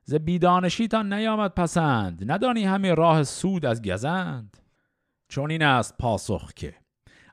[0.09, 2.33] ز بیدانشیتان نیامد پسند.
[2.33, 4.57] ندانی همه راه سود از گزند؟
[5.29, 6.75] چون این است پاسخ که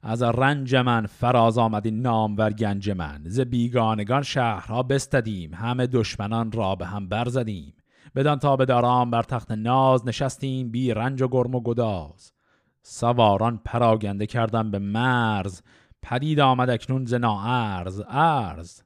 [0.02, 3.22] از رنج من فراز آمد این ور گنج من.
[3.26, 7.74] ز بیگانگان شهرها بستدیم همه دشمنان را به هم برزدیم
[8.16, 12.32] بدان تا به دارام بر تخت ناز نشستیم بی رنج و گرم و گداز.
[12.82, 15.62] سواران پراگنده کردم به مرز
[16.02, 18.82] پدید آمد اکنون ز ناارز ارز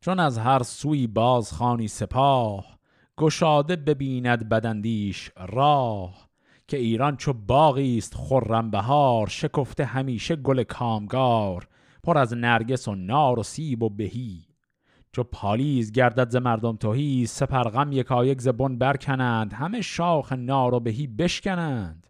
[0.00, 2.79] چون از هر سوی باز خانی سپاه
[3.20, 6.28] گشاده ببیند بدندیش راه
[6.68, 11.68] که ایران چو باغی است خرم بهار شکفته همیشه گل کامگار
[12.02, 14.46] پر از نرگس و نار و سیب و بهی.
[15.12, 20.80] چو پالیز گردد ز مردم توهی سپرغم یکایک ز بن برکنند همه شاخ نار و
[20.80, 22.06] بهی بشکنند.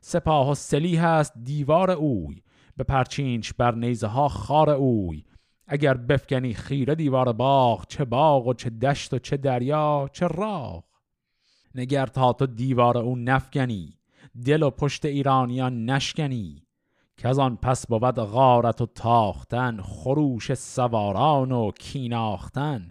[0.00, 2.42] سپاه و سلیح است دیوار اوی
[2.76, 5.24] به پرچینچ بر نیزه ها خار اوی
[5.68, 10.84] اگر بفکنی خیره دیوار باغ چه باغ و چه دشت و چه دریا چه راغ.
[11.74, 13.98] نگر تا تو دیوار او نفگنی
[14.44, 16.64] دل و پشت ایرانیان نشکنی.
[17.16, 22.90] که از آن پس بود غارت و تاختن خروش سواران و کیناختن.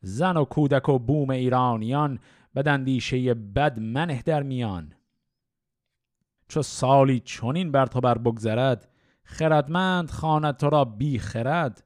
[0.00, 2.18] زن و کودک و بوم ایرانیان
[2.56, 4.92] بدندیشه بد منه در میان.
[6.48, 8.88] چو سالی چونین بر تو بر بگذرد
[9.24, 11.83] خردمند خواند تو را بی خرد.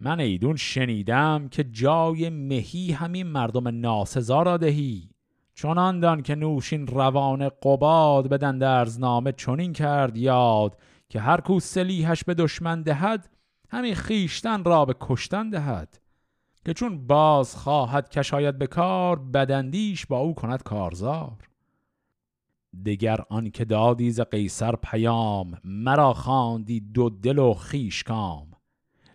[0.00, 5.10] من ایدون شنیدم که جای مهی همین مردم ناسزا را دهی.
[5.54, 10.76] چنان دان که نوشین روان قباد بدن درزنامه چنین کرد یاد
[11.08, 13.30] که هر کو سلیحش به دشمن دهد
[13.70, 16.00] همین خیشتن را به کشتن دهد.
[16.64, 21.48] که چون باز خواهد کشاید به کار بدندیش با او کند کارزار.
[22.86, 28.47] دگر آن که دادی ز قیصر پیام مرا خواندی دو دل و خیش کام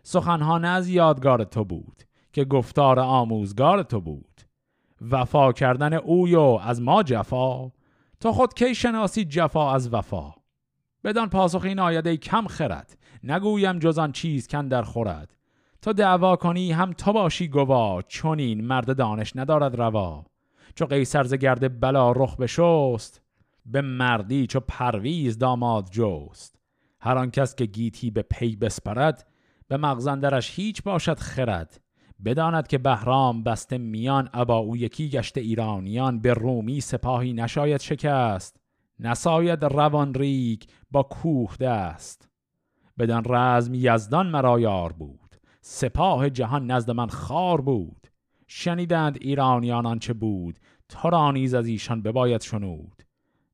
[0.03, 4.41] سخنها نه از یادگار تو بود که گفتار آموزگار تو بود.
[5.01, 7.71] وفا کردن اوی و از ما جفا
[8.19, 10.33] تو خود کی شناسی جفا از وفا؟
[11.03, 15.35] بدان پاسخ این آیده کم خرد نگویم جز چیز کن در خورد.
[15.81, 20.25] تو دعوا کنی هم تو باشی گوا چون این مرد دانش ندارد روا.
[20.75, 23.21] چو قیصر ز گرد بلا رخ بشست
[23.65, 26.59] به مردی چو پرویز داماد جوست
[26.99, 29.27] هر آن کس که گیتی به پی بسپرد
[29.67, 31.81] به مغزندرش هیچ باشد خرد.
[32.25, 38.57] بداند که بهرام بسته میان ابا او یکی گشته ایرانیان به رومی سپاهی نشاید شکست.
[38.99, 42.29] نساید روان ریگ با کوه دست.
[42.97, 45.35] بدان رزم یزدان مرا یار بود.
[45.61, 48.07] سپاه جهان نزد من خار بود.
[48.47, 50.59] شنیدند ایرانیان آنچه بود.
[50.89, 53.02] تو را نیز از ایشان بباید شنود.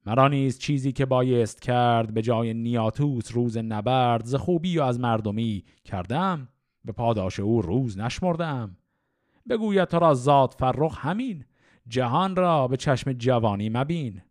[0.06, 5.00] مرا نیز چیزی که بایست کرد به جای نیاتوس روز نبرد ز خوبی و از
[5.00, 6.48] مردمی کردم.
[6.86, 8.78] به پاداش او روز نشمردم.
[9.50, 11.46] بگوید تو را ذات فرخ همین
[11.88, 14.22] جهان را به چشم جوانی مبین.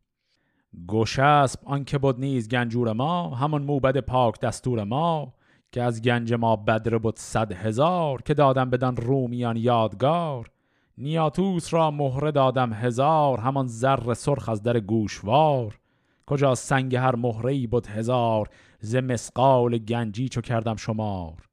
[0.87, 5.35] گوشسب آنکه بود نیز گنجور ما همان موبد پاک دستور ما
[5.73, 10.51] که از گنج ما بدر بود صد هزار که دادم بدن رومیان یادگار.
[11.01, 15.79] نیاتوس را مهره دادم هزار همان زر سرخ از در گوشوار.
[16.27, 18.49] کجا سنگ هر مهره ای بود هزار
[18.81, 21.49] ز مسقال گنجی چو کردم شمار.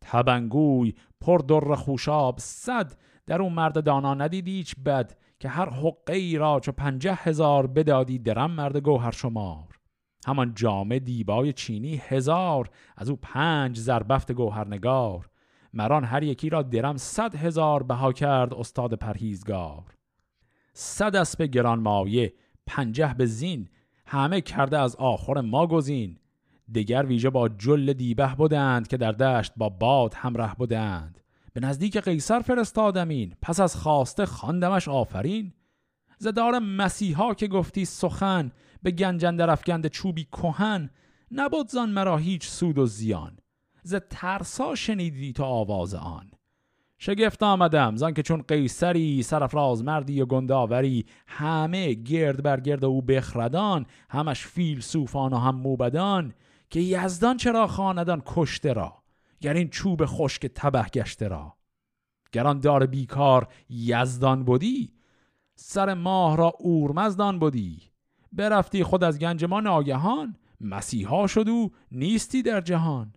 [0.00, 2.92] تبنگوی پر در خوشاب صد
[3.26, 7.66] در اون مرد دانا ندیدی هیچ بد که هر حقه ای را چو پنجه هزار
[7.66, 9.78] بدادی درم مرد گوهر شمار.
[10.26, 15.28] همان جامه دیبای چینی هزار از او پنج زربفت گوهرنگار
[15.76, 19.84] مران هر یکی را درم صد هزار بها کرد استاد پرهیزگار.
[20.72, 22.34] صد اسب گران مایه
[22.66, 23.68] پنجه به زین
[24.06, 26.18] همه کرده از آخر ما گزین.
[26.74, 31.20] دگر ویژه با جل دیبه بودند که در دشت با باد همراه بودند
[31.52, 35.52] به نزدیک قیصر فرستادمین پس از خواسته خواندمش آفرین.
[36.18, 38.52] زدار مسیحا که گفتی سخن
[38.82, 40.90] به گنجن افگند چوبی کهن.
[41.30, 43.38] نبود زان مرا هیچ سود و زیان.
[43.86, 46.30] ز ترسا شنیدی تو آواز آن.
[46.98, 53.02] شگفت آمدم زان که چون قیصری سرفراز مردی و گنداوری همه گرد بر گرد او
[53.02, 56.34] بخردان همش فیل سوفان و هم موبدان
[56.70, 59.02] که یزدان چرا خاندان کشته را
[59.40, 61.56] گر این چوب خشک تبه گشته را.
[62.32, 64.92] گران دار بیکار یزدان بودی
[65.54, 67.82] سر ماه را اورمزدان بودی
[68.32, 73.12] برفتی خود از گنج ما ناگهان مسیحا شد و نیستی در جهان.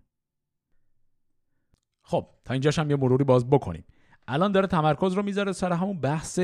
[2.53, 3.83] اینجاش هم یه مروری باز بکنیم.
[4.27, 6.39] الان داره تمرکز رو می‌ذاره سر همون بحث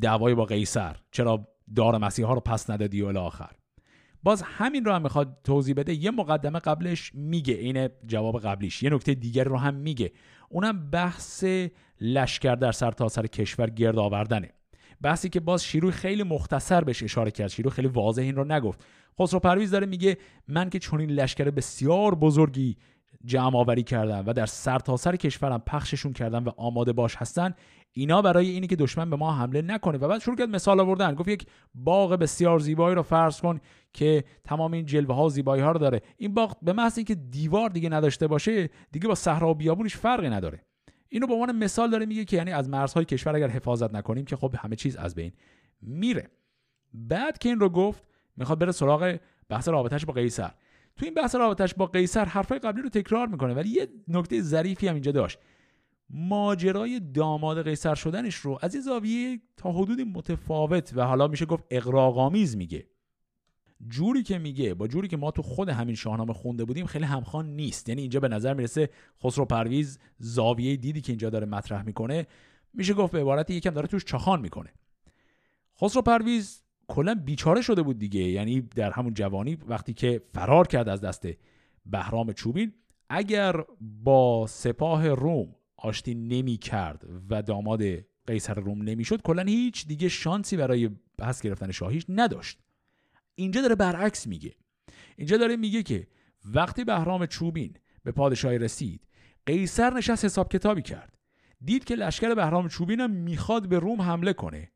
[0.00, 0.96] دعوای با قیصر.
[1.10, 3.50] چرا دار مسیحا رو پس ندادی و آخر
[4.22, 5.94] باز همین رو هم می‌خواد توضیح بده.
[5.94, 8.82] یه مقدمه قبلش میگه این جواب قبلیش.
[8.82, 10.12] یه نکته دیگر رو هم میگه.
[10.48, 11.44] اونم بحث
[12.00, 14.50] لشکر در سرتاسر سر کشور گرد آوردنه.
[15.00, 17.48] بحثی که باز شیروی خیلی مختصر بهش اشاره کرد.
[17.48, 18.84] شیروی خیلی واضح این رو نگفت.
[19.20, 20.16] خسرو پرویز داره میگه
[20.48, 22.76] من که چون این لشکر بسیار بزرگی
[23.24, 27.54] جمع آوری کردن و در سرتاسر سر کشورم پخششون کردن و آماده باش هستن
[27.92, 29.98] اینا برای اینی که دشمن به ما حمله نکنه.
[29.98, 31.14] و بعد شروع کرد مثال آوردن.
[31.14, 33.60] گفت یک باغ بسیار زیبایی رو فرض کن
[33.92, 36.02] که تمام این جلوه ها زیبایی ها رو داره.
[36.16, 40.28] این باغ به محض اینکه دیوار دیگه نداشته باشه دیگه با صحرا و بیابونش فرقی
[40.28, 40.60] نداره.
[41.08, 44.36] اینو به عنوان مثال داره میگه که یعنی از مرزهای کشور اگر حفاظت نکنیم که
[44.36, 45.32] خب همه چیز از بین
[45.80, 46.30] میره.
[46.94, 48.04] بعد که این رو گفت
[48.36, 49.18] می‌خواد بره سراغ
[49.48, 50.50] بحث رابطش با قیصر.
[50.96, 54.88] تو این بحث رابطش با قیصر حرفای قبلی رو تکرار می‌کنه ولی یه نکته ظریفی
[54.88, 55.38] هم اینجا داشت.
[56.10, 61.64] ماجرای داماد قیصر شدنش رو از این زاویه تا حدودی متفاوت و حالا میشه گفت
[61.70, 62.86] اقراقامیز میگه.
[63.88, 67.56] جوری که میگه با جوری که ما تو خود همین شاهنامه خونده بودیم خیلی همخوان
[67.56, 67.88] نیست.
[67.88, 68.90] یعنی اینجا به نظر می‌رسه
[69.24, 72.26] خسرو پرویز زاویه دیدی که اینجا داره مطرح می‌کنه
[72.74, 74.72] میشه گفت به عبارتی یکم داره توش چخان می‌کنه.
[75.80, 76.62] خسرو پرویز
[76.92, 78.20] کلا بیچاره شده بود دیگه.
[78.20, 81.28] یعنی در همون جوانی وقتی که فرار کرد از دست
[81.86, 82.72] بهرام چوبین
[83.10, 87.82] اگر با سپاه روم آشتی نمی کرد و داماد
[88.26, 92.58] قیصر روم نمی‌شد کلا هیچ دیگه شانسی برای پس گرفتن شاهیش نداشت.
[93.34, 94.54] اینجا داره برعکس میگه.
[95.16, 96.06] اینجا داره میگه که
[96.44, 97.74] وقتی بهرام چوبین
[98.04, 99.06] به پادشاهی رسید
[99.46, 101.18] قیصر نشست حساب کتابی کرد.
[101.64, 104.71] دید که لشکر بهرام چوبین هم می‌خواد به روم حمله کنه.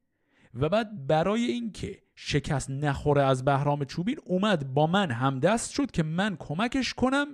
[0.60, 6.02] و بعد برای اینکه شکست نخوره از بهرام چوبین اومد با من همدست شد که
[6.02, 7.26] من کمکش کنم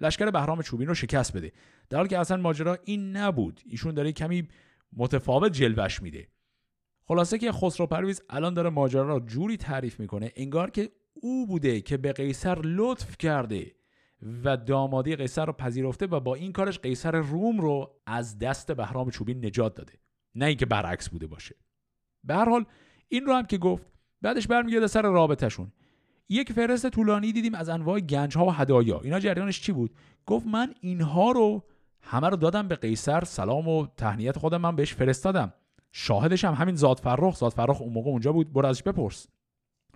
[0.00, 1.52] لشکر بهرام چوبین رو شکست بده.
[1.90, 3.60] در حالی که اصلا ماجرا این نبود.
[3.66, 4.48] ایشون داره کمی
[4.92, 6.28] متفاوت جلوش میده.
[7.04, 11.80] خلاصه که خسرو پرویز الان داره ماجرا را جوری تعریف می‌کنه انگار که او بوده
[11.80, 13.74] که به قیصر لطف کرده
[14.44, 19.10] و دامادی قیصر رو پذیرفته و با این کارش قیصر روم رو از دست بهرام
[19.10, 19.92] چوبین نجات داده.
[20.34, 21.54] نه اینکه برعکس بوده باشه.
[22.24, 22.64] به هر حال
[23.08, 23.86] این رو هم که گفت
[24.22, 25.72] بعدش برمیگرده سر رابطهشون.
[26.28, 29.00] یک فرست طولانی دیدیم از انواع گنج ها و هدایا.
[29.00, 29.94] اینا جریانش چی بود؟
[30.26, 31.64] گفت من اینها رو
[32.00, 35.52] همه رو دادم به قیصر سلام و تهنیت خودم من بهش فرستادم.
[35.92, 37.36] شاهدش هم همین زاد فرخ.
[37.36, 38.52] زاد فرخ اون موقع اونجا بود.
[38.52, 39.26] برو ازش بپرس.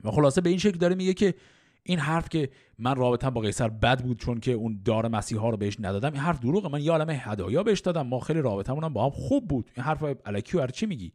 [0.05, 1.35] و خلاصه به این شکل داره میگه که
[1.83, 5.57] این حرف که من رابطم با قیصر بد بود چون که اون دار مسیحا رو
[5.57, 6.69] بهش ندادم این حرف دروغه.
[6.69, 8.07] من یه عالمه هدایا بهش دادم.
[8.07, 9.71] ما خیلی رابطمون با هم خوب بود.
[9.77, 11.13] این حرف الکی و چی میگی؟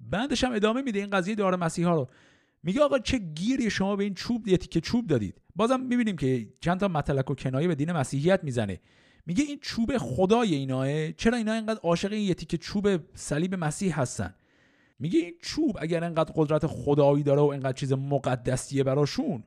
[0.00, 2.08] بعدش هم ادامه میده این قضیه دار مسیحا رو.
[2.62, 5.40] میگه آقا چه گیری شما به این چوب یه که چوب دادید.
[5.56, 8.80] بازم می‌بینیم که چند تا مطلق و کنایه به دین مسیحیت می‌زنه.
[9.26, 14.00] میگه این چوب خدای ایناه چرا اینا اینقدر عاشق این یه که چوب صلیب مسیح
[14.00, 14.34] هستن؟
[14.98, 19.44] میگه این چوب اگر اینقدر قدرت خدایی داره و اینقدر چیز مقدسیه براشون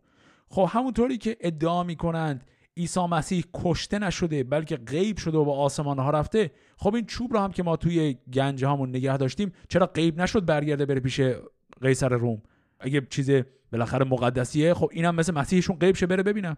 [0.50, 2.46] خب همونطوری که ادعا می‌کنند
[2.78, 6.52] عیسی مسیح کشته نشده بلکه غیب شده و به آسمان ها رفته.
[6.78, 10.46] خب این چوب رو هم که ما توی گنج هامون نگه داشتیم چرا غیب نشد
[10.46, 11.22] برگرده بره پیش
[11.82, 12.42] قیصر روم؟
[12.80, 13.32] اگه چیز
[13.72, 16.58] بالاخره مقدسیه خب اینم مثل مسیحشون غیب شه بره ببینم.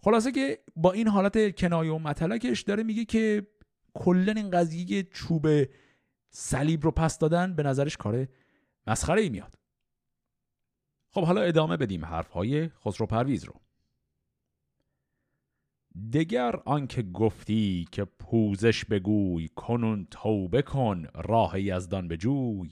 [0.00, 3.46] خلاصه که با این حالت کنایه و مطلقش داره میگه که
[3.94, 5.46] کلا این قضیه چوب
[6.30, 8.26] صلیب رو پس دادن به نظرش کار
[8.86, 9.54] مسخره ای میاد.
[11.10, 13.54] خب حالا ادامه بدیم حرفهای خسرو پرویز رو.
[16.12, 22.70] دگر آنکه گفتی که پوزش بگوی کنون توبه کن راه یزدان بجوی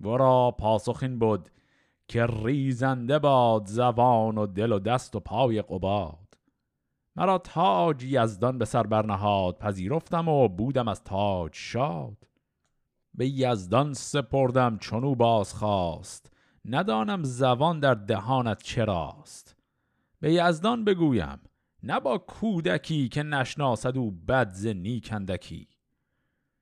[0.00, 1.50] ورا پاسخ این بود
[2.08, 6.38] که ریزنده باد زبان و دل و دست و پای قباد.
[7.16, 12.28] مرا تاج یزدان به سر برنهاد پذیرفتم و بودم از تاج شاد.
[13.14, 16.32] به یزدان سپردم چونو باز خواست
[16.64, 19.56] ندانم زبان در دهانت چراست.
[20.20, 21.38] به یزدان بگویم
[21.82, 25.68] نه با کودکی که نشناسد او بد ز نیکندکی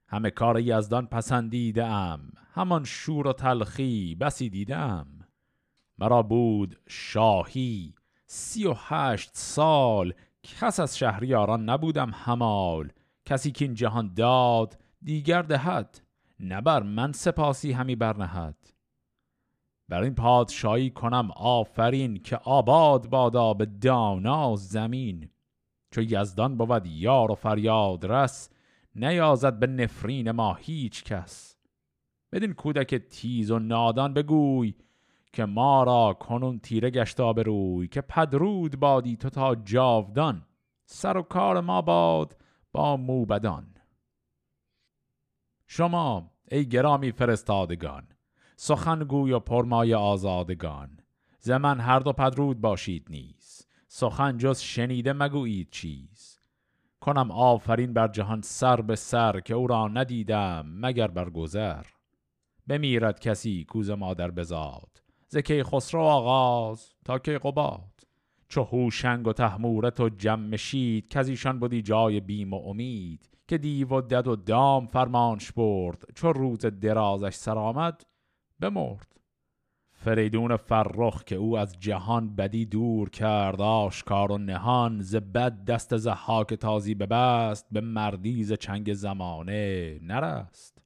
[0.06, 5.06] همه کار یزدان پسندیدم همان شور و تلخی بسی دیدم
[5.98, 7.94] مرا بود شاهی
[8.26, 10.12] سی و هشت سال
[10.42, 12.92] کس از شهریاران نبودم همال.
[13.24, 16.00] کسی که این جهان داد دیگر دهد.
[16.40, 18.56] نبر من سپاسی همی برنهد.
[19.89, 25.30] بر این پادشاهی کنم آفرین که آباد بادا به دانا زمین.
[25.91, 28.51] چو یزدان بود یار و فریاد رس
[28.95, 31.57] نیازد به نفرین ما هیچ کس.
[32.32, 34.74] بدین کودک تیز و نادان بگوی
[35.32, 40.47] که ما را کنون تیره گشتا روی که پدرود بادی تو تا جاودان.
[40.84, 42.36] سر و کار ما باد
[42.72, 43.74] با موبدان.
[45.66, 48.07] شما ای گرامی فرستادگان
[48.61, 51.00] سخنگوی و پرمای آزادگان.
[51.40, 53.66] زمن هر دو پدرود باشید نیز.
[53.88, 56.40] سخن جز شنیده مگویید چیز.
[57.00, 61.82] کنم آفرین بر جهان سر به سر که او را ندیدم مگر بر گذر.
[62.66, 65.02] بمیرد کسی کوز مادر بزاد.
[65.28, 68.06] زکی خسرو آغاز تا که قباد.
[68.48, 73.28] چو هوشنگ و تحمورت و جمشید که از ایشان بودی جای بیم و امید.
[73.48, 78.04] که دیو و دد و دام فرمانش برد چو روز درازش سر آمد
[78.61, 79.18] بمرد.
[79.92, 85.96] فریدون فرخ که او از جهان بدی دور کرد آشکار و نهان ز بد دست
[85.96, 90.78] زحاک تازی ببست به مردی ز چنگ زمانه نرست.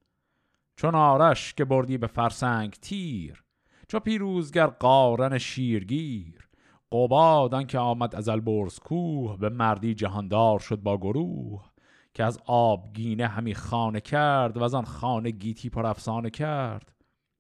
[0.77, 3.45] چون آرش که بردی به فرسنگ تیر
[3.89, 6.49] چو پیروزگر قارن شیرگیر.
[6.93, 11.73] قباد که آمد از البرز کوه به مردی جهاندار شد با گروه.
[12.15, 16.92] که از آبگینه همی خانه کرد و از آن خانه گیتی پر افسانه کرد.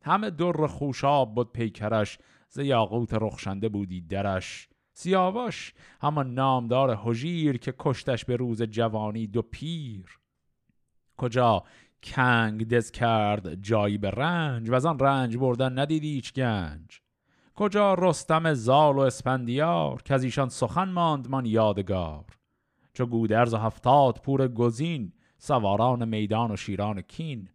[0.04, 4.68] همه در خوشاب بود پیکرش ز یاقوت رخشنده بودی درش.
[4.94, 10.18] سیاوش همان نامدار هژیر که کشتش به روز جوانی دو پیر.
[11.16, 11.62] کجا
[12.02, 17.00] کنگ دز کرد جایی به رنج و از آن رنج بردن ندیدی هیچ گنج.
[17.54, 22.24] کجا رستم زال و اسپندیار که از ایشان سخن ماند من یادگار.
[22.94, 27.48] چو گودرز و هفتاد پور گزین سواران میدان و شیران کین.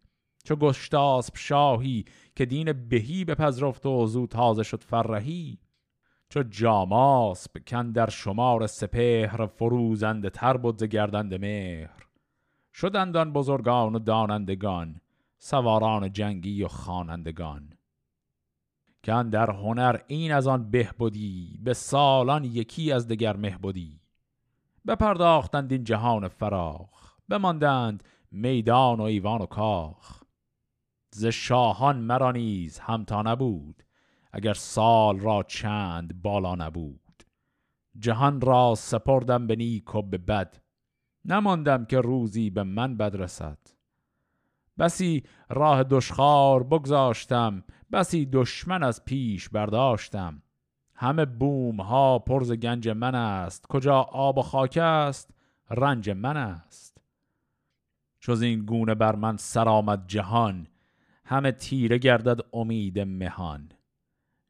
[0.44, 2.04] چو گشتاسب شاهی
[2.38, 5.58] که دین بهی بپذرفت و زو تازه شد فرهی.
[6.28, 12.06] چو جاماسب کن در شمار سپهر فروزنده تر بود گردند مهر.
[12.74, 15.00] شدندان بزرگان و دانندگان
[15.38, 17.72] سواران جنگی و خانندگان
[19.02, 24.00] که در هنر این از آن به بودی به سالان یکی از دگر مه بودی
[24.86, 30.17] بپرداختند این جهان فراخ بماندند میدان و ایوان و کاخ.
[31.10, 33.82] ز شاهان مرا نیز همتا نبود
[34.32, 37.22] اگر سال را چند بالا نبود.
[37.98, 40.56] جهان را سپردم به نیک و به بد
[41.24, 43.58] نماندم که روزی به من بد رسد.
[44.78, 50.42] بسی راه دشخار بگذاشتم بسی دشمن از پیش برداشتم.
[50.94, 55.30] همه بوم ها پرز گنج من است کجا آب و خاک است
[55.70, 57.00] رنج من است.
[58.20, 60.66] چوز این گونه بر من سر آمد جهان
[61.28, 63.72] همه تیره گردد امید مهان.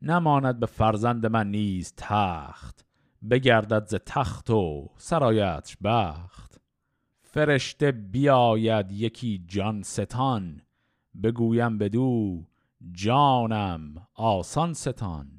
[0.03, 2.87] نماند به فرزند من نیز تخت
[3.31, 6.61] بگردد ز تخت و سرایتش بخت.
[7.22, 10.62] فرشته بیاید یکی جان ستان
[11.22, 12.45] بگویم بدو
[12.93, 15.31] جانم آسان ستان.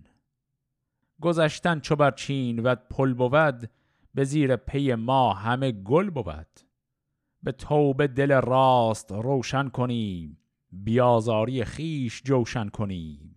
[1.21, 3.69] گذشتن چو بر چین ود پل بود
[4.13, 6.59] به زیر پی ما همه گل بود.
[7.43, 10.39] به توبه دل راست روشن کنیم
[10.71, 13.35] بیازاری خیش جوشن کنیم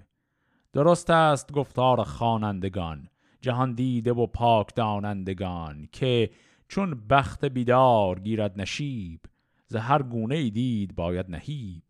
[0.72, 3.08] درست است گفتار خوانندگان
[3.40, 6.30] جهان دیده و پاک دانندگان که
[6.68, 9.20] چون بخت بیدار گیرد نشیب
[9.66, 11.82] ز هر گونه دید باید نهیب.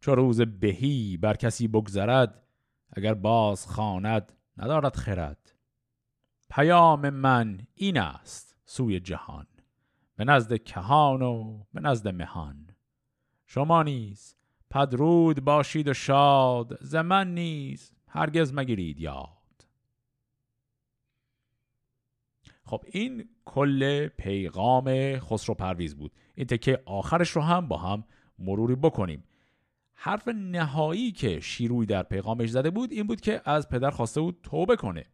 [0.00, 2.42] چو روز بهی بر کسی بگذرد
[2.92, 5.54] اگر باز خواند ندارد خرد.
[6.50, 9.46] پیام من این است سوی جهان
[10.16, 12.69] به نزد کهان و به نزد مهان.
[13.52, 14.36] شما نیز
[14.70, 19.66] پدرود باشید و شاد زمن نیز هرگز مگیرید یاد.
[22.64, 26.12] خب این کل پیغام خسرو پرویز بود.
[26.34, 28.04] این تکه آخرش رو هم با هم
[28.38, 29.24] مروری بکنیم.
[29.94, 34.38] حرف نهایی که شیروی در پیغامش زده بود این بود که از پدر خواسته بود
[34.42, 35.06] توبه کنه.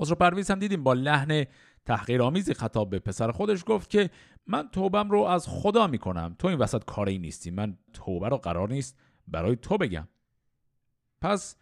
[0.00, 1.44] خسرو پرویز هم دیدیم با لحن
[1.86, 4.10] تحقیرآمیزی خطاب به پسر خودش گفت که
[4.46, 6.36] من توبم رو از خدا می‌کنم.
[6.38, 7.50] تو این وسط کاری نیستی.
[7.50, 10.08] من توبه رو قرار نیست برای تو بگم.
[11.20, 11.56] پس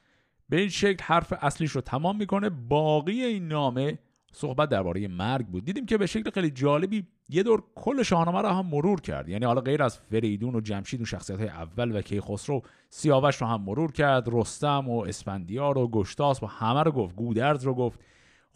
[0.49, 2.51] به این شکل حرف اصلیش رو تمام می‌کنه.
[2.51, 3.99] باقی این نامه
[4.33, 5.65] صحبت درباره مرگ بود.
[5.65, 9.29] دیدیم که به شکل خیلی جالبی یه دور کل شاهنامه رو هم مرور کرد.
[9.29, 13.47] یعنی حالا غیر از فریدون و جمشید و شخصیت های اول و کیخسرو سیاوش رو
[13.47, 14.29] هم مرور کرد.
[14.33, 17.17] رستم و اسفندیار و گشتاس و همه رو گفت.
[17.17, 18.01] گودرز رو گفت.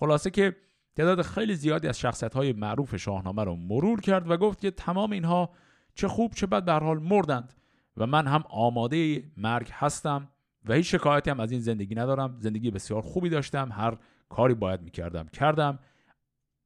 [0.01, 0.57] خلاصه که
[0.97, 5.12] تعداد خیلی زیادی از شخصیت های معروف شاهنامه رو مرور کرد و گفت که تمام
[5.12, 5.51] اینها
[5.94, 7.55] چه خوب چه بد در حال مردند
[7.97, 10.28] و من هم آماده مرگ هستم
[10.68, 12.36] و هیچ شکایتی هم از این زندگی ندارم.
[12.40, 13.72] زندگی بسیار خوبی داشتم.
[13.72, 13.97] هر
[14.28, 15.78] کاری باید می‌کردم کردم.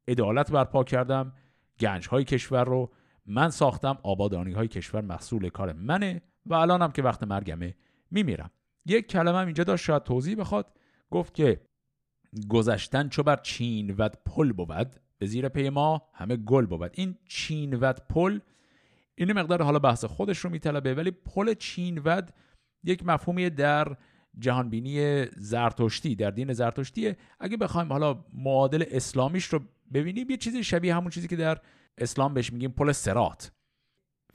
[0.08, 1.32] عدالت برپا کردم.
[1.80, 2.90] گنج های کشور رو
[3.26, 3.98] من ساختم.
[4.02, 7.74] آبادانی های کشور محصول کار منه و الانم که وقت مرگمه
[8.10, 8.50] میمیرم.
[8.86, 9.84] یک کلمه هم اینجا داشت.
[9.84, 10.66] شاید توضیح بخواد.
[11.10, 11.60] گفت که
[12.48, 16.90] گذشتن چو بر چین ود پل بود به زیر پی ما همه گل بود.
[16.94, 18.38] این چین ود پل
[19.14, 22.30] این مقدار حالا بحث خودش رو میطلبه ولی پل چین ود
[22.84, 23.96] یک مفهومی در
[24.38, 29.60] جهانبینی زرتشتی در دین زرتشتیه اگه بخوایم حالا معادل اسلامیش رو
[29.94, 31.58] ببینیم یه چیزی شبیه همون چیزی که در
[31.98, 33.52] اسلام بهش میگیم پل سرات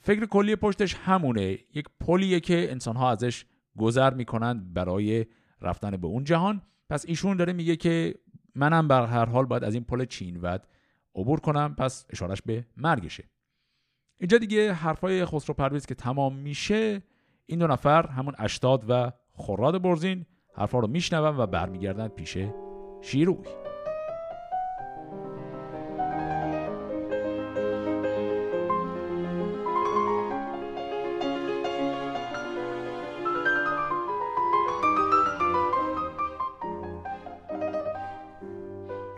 [0.06, 1.58] فکر کلی پشتش همونه.
[1.74, 3.46] یک پلیه که انسانها ازش
[3.78, 5.26] گذر می‌کنند برای
[5.62, 6.62] رفتن به اون جهان.
[6.90, 8.16] پس ایشون داره میگه که
[8.56, 10.68] منم بر هر حال باید از این پل چین ود
[11.16, 13.24] عبور کنم پس اشارش به مرگشه.
[14.20, 17.02] اینجا دیگه حرفای خسرو پرویز که تمام میشه
[17.46, 22.38] این دو نفر همون اشتاد و خوراد برزین حرفا رو میشنون و برمیگردن پیش
[23.02, 23.65] شیروی.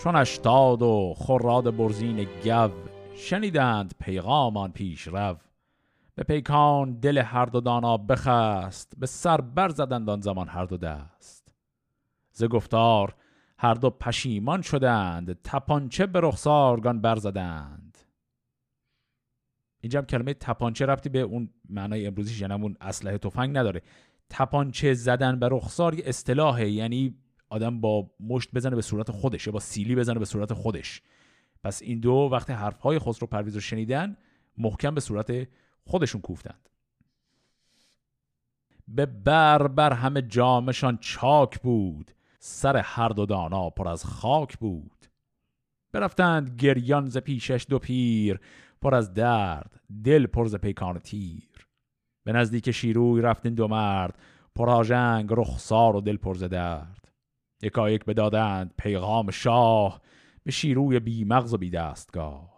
[0.08, 2.70] چون اشتاد و خراد برزین گو
[3.16, 5.38] شنیدند پیغامان پیش رو.
[6.16, 10.78] به پیکان دل هر دو دانا بخست به سر بر زدند آن زمان هر دو
[10.78, 11.54] دست.
[12.32, 13.16] ز گفتار
[13.58, 17.98] هر دو پشیمان شدند تپانچه به رخسارگان برزدند
[19.82, 23.82] اینجا هم کلمه تپانچه ربطی به اون معنای امروزی یعنی اون اسلحه تفنگ نداره.
[24.30, 27.16] تپانچه زدن به رخسار یه اصطلاحه یعنی
[27.50, 31.02] آدم با مشت بزنه به صورت خودش یا با سیلی بزنه به صورت خودش.
[31.64, 34.18] پس این دو وقتی حرفهای خسرو پرویز رو شنیدن
[34.58, 35.48] محکم به صورت
[35.86, 36.70] خودشون کوفتند.
[38.88, 45.06] به بر بر همه جامشان چاک بود سر هر دو دانا پر از خاک بود.
[45.92, 48.40] برفتند گریان ز پیشش دو پیر
[48.82, 51.68] پر از درد دل پر ز پیکان تیر.
[52.24, 54.20] به نزدیک شیروی رفتین دو مرد
[54.56, 57.07] پراژنگ رخسار و دل پر ز درد.
[57.62, 60.02] یکایک بدادند پیغام شاه
[60.44, 62.58] به شیروی بی مغز و بی دستگاه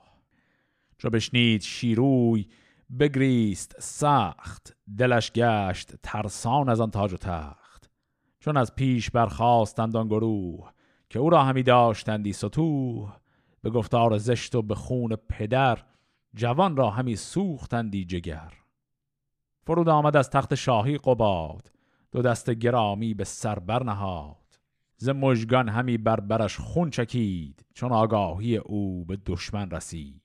[0.97, 2.47] چو بشنید شیروی
[2.99, 7.89] بگریست سخت دلش گشت ترسان از آن تاج و تخت.
[8.39, 10.71] چون از پیش برخواستند آن گروه
[11.09, 13.15] که او را همی داشتندی ستوه
[13.61, 15.85] به گفتار زشت و به خون پدر
[16.33, 18.53] جوان را همی سوختندی جگر.
[19.65, 21.71] فرود آمد از تخت شاهی قباد
[22.11, 24.38] دو دست گرامی به سر برنهاد.
[25.01, 30.21] ز مژگان همی بربرش خون چکید چون آگاهی او به دشمن رسید.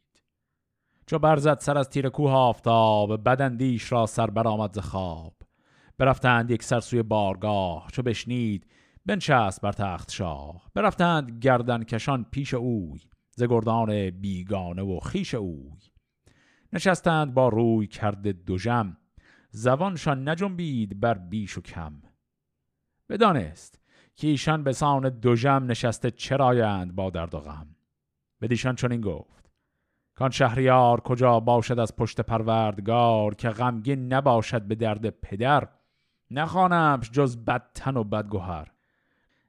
[1.06, 5.34] چو برزد سر از تیر کوه آفتاب بدندیش را سر برآمد ز خواب.
[5.98, 8.66] برفتند یک سر سوی بارگاه چو بشنید
[9.06, 10.70] بنشست بر تخت شاه.
[10.74, 13.00] برفتند گردن کشان پیش اوی
[13.36, 15.78] ز گردان بیگانه و خیش اوی.
[16.72, 18.96] نشستند با روی کرده دوژم
[19.50, 22.02] زبانشان نجنبید بر بیش و کم.
[23.08, 23.83] بدانست
[24.16, 27.66] که ایشان به سان دوژم نشسته چرایند با درد و غم؟
[28.40, 29.50] بدیشان چنین گفت
[30.14, 35.68] کان شهریار کجا باشد از پشت پروردگار که غمگین نباشد به درد پدر
[36.30, 38.70] نخوانمش جز بدتن و بدگوهر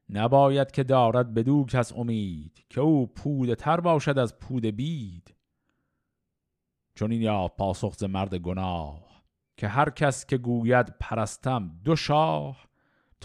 [0.09, 5.35] نباید که دارد بدو کس امید که او پود تر باشد از پود بید.
[6.95, 9.05] چون این یا پاسخ ز مرد گناه
[9.57, 12.64] که هر کس که گوید پرستم دو شاه.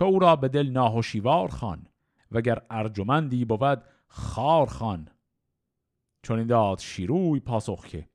[0.01, 1.87] تو او را به دل ناهوشیوار خان
[2.33, 5.09] وگر ارجمندی بود خار خان
[6.23, 8.09] چون این داد شیروی پاسخ که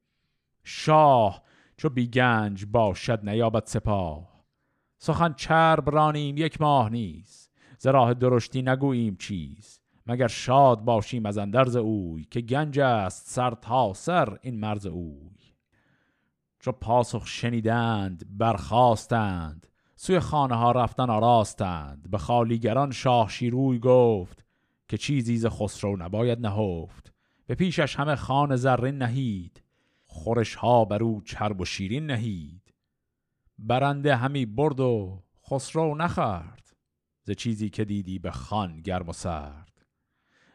[0.63, 1.43] شاه
[1.77, 4.45] چو بی گنج باشد نیابد سپاه.
[4.97, 9.79] سخن چرب رانیم یک ماه نیست ز راه درشتی نگوییم چیز.
[10.07, 15.55] مگر شاد باشیم از اندرز اوی که گنج است سر تا سر این مرز اوی.
[16.59, 19.67] چو پاسخ شنیدند برخواستند
[20.05, 24.45] سوی خانه ها رفتن آراستند به خالیگران شاه شیروی گفت
[24.87, 27.13] که چیزی ز خسرو نباید نهفت.
[27.47, 29.63] به پیشش همه خان زرین نهید.
[30.03, 32.73] خورش ها بر او چرب و شیرین نهید.
[33.59, 36.75] برنده همی برد و خسرو نخرد
[37.23, 39.85] ز چیزی که دیدی به خان گرم و سرد.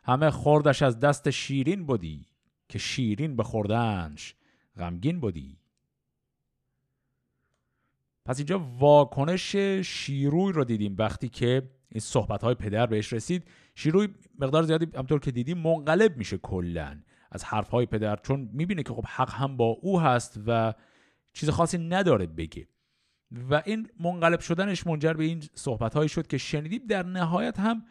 [0.05, 2.27] همه خوردش از دست شیرین بودی
[2.69, 4.35] که شیرین به خوردنش
[4.77, 5.60] غمگین بودی
[8.31, 9.57] پس اینجا واکنش
[9.87, 10.97] شیروی رو دیدیم.
[10.99, 14.09] وقتی که این صحبت های پدر بهش رسید شیروی
[14.39, 17.01] مقدار زیادی همطور که دیدیم منقلب میشه کلا
[17.33, 20.75] از حرف های پدر چون می‌بینه که خب حق هم با او هست و
[21.33, 22.69] چیز خاصی نداره بگه.
[23.51, 26.87] و این منقلب شدنش منجر به این صحبت هایی شد که شنیدیم.
[26.89, 27.85] در نهایت هم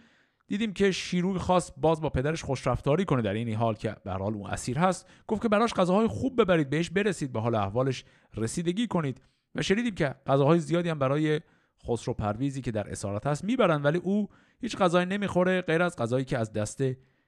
[0.47, 4.33] دیدیم که شیروی خواست باز با پدرش خوشرفتاری کنه در این حال که به حال
[4.33, 5.07] اون اسیر هست.
[5.27, 8.03] گفت که براش غذاهای خوب ببرید بهش برسید به حال احوالش
[8.37, 9.21] رسیدگی کنید.
[9.55, 11.41] و شنیدیم که غذاهای زیادی هم برای
[11.87, 14.29] خسرو پرویزی که در اسارت هست می‌برن ولی او
[14.61, 16.81] هیچ غذایی نمی‌خوره غیر از غذایی که از دست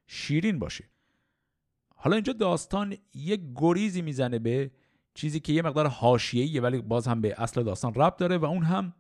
[0.07, 0.84] شیرین باشه.
[1.95, 4.72] حالا اینجا داستان یک گریزی می‌زنه به
[5.13, 8.63] چیزی که یه مقدار حاشیه‌ایه ولی باز هم به اصل داستان ربط داره و اون
[8.63, 8.93] هم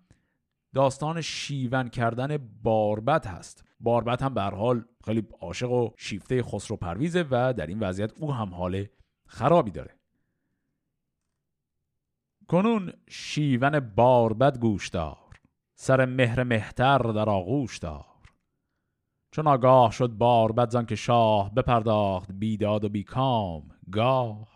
[0.73, 3.63] داستان شیون کردن باربد هست.
[3.79, 8.33] باربد هم به حال خیلی عاشق و شیفته خسرو پرویزه و در این وضعیت او
[8.33, 8.85] هم حال
[9.27, 10.00] خرابی داره.
[12.51, 15.39] کنون شیون باربد گوش دار
[15.75, 18.05] سر مهر مهتر در آغوش دار.
[19.31, 24.47] چون آگاه شد باربد زن که شاه بپرداخت بیداد و بیکام گاه.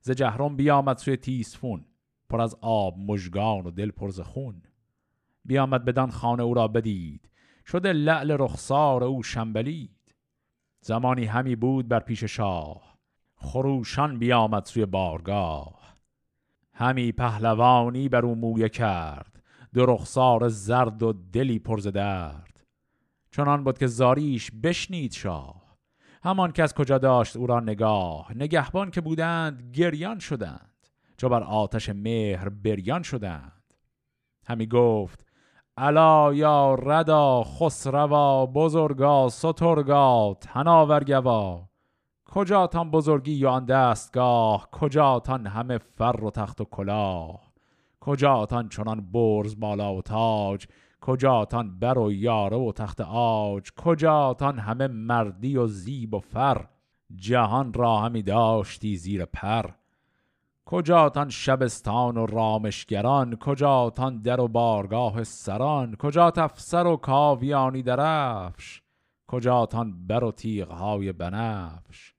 [0.00, 1.84] ز جهرم بیامد سوی تیسفون
[2.28, 4.62] پر از آب مژگان و دل پر ز خون.
[5.44, 7.30] بیامد بدان خانه او را بدید
[7.66, 10.14] شده لعل رخسار او شنبلید.
[10.80, 12.98] زمانی همی بود بر پیش شاه
[13.36, 15.77] خروشان بیامد سوی بارگاه.
[16.78, 19.42] همی پهلوانی بر او مویه کرد
[19.74, 22.60] دو رخسار زرد و دلی پر درد.
[23.30, 25.76] چنان بود که زاریش بشنید شاه
[26.22, 31.88] همان کس کجا داشت او را نگاه نگهبان که بودند گریان شدند چو بر آتش
[31.88, 33.74] مهر بریان شدند.
[34.46, 35.26] همی گفت
[35.76, 41.68] الا یا ردا خسروا بزرگا سترگا تناورگوا
[42.30, 47.52] کجاتان بزرگی یا آن دستگاه؟ کجاتان همه فر و تخت و کلاه؟
[48.00, 50.66] کجاتان چنان برز بالا و تاج؟
[51.00, 56.66] کجاتان بر و یاره و تخت آج کجاتان همه مردی و زیب و فر؟
[57.14, 59.70] جهان را همی داشتی زیر پر.
[60.66, 68.82] کجاتان شبستان و رامشگران؟ کجاتان در و بارگاه سران؟ کجا تفسر و کاویانی درفش؟
[69.26, 72.17] کجاتان بر و تیغهای بنفش؟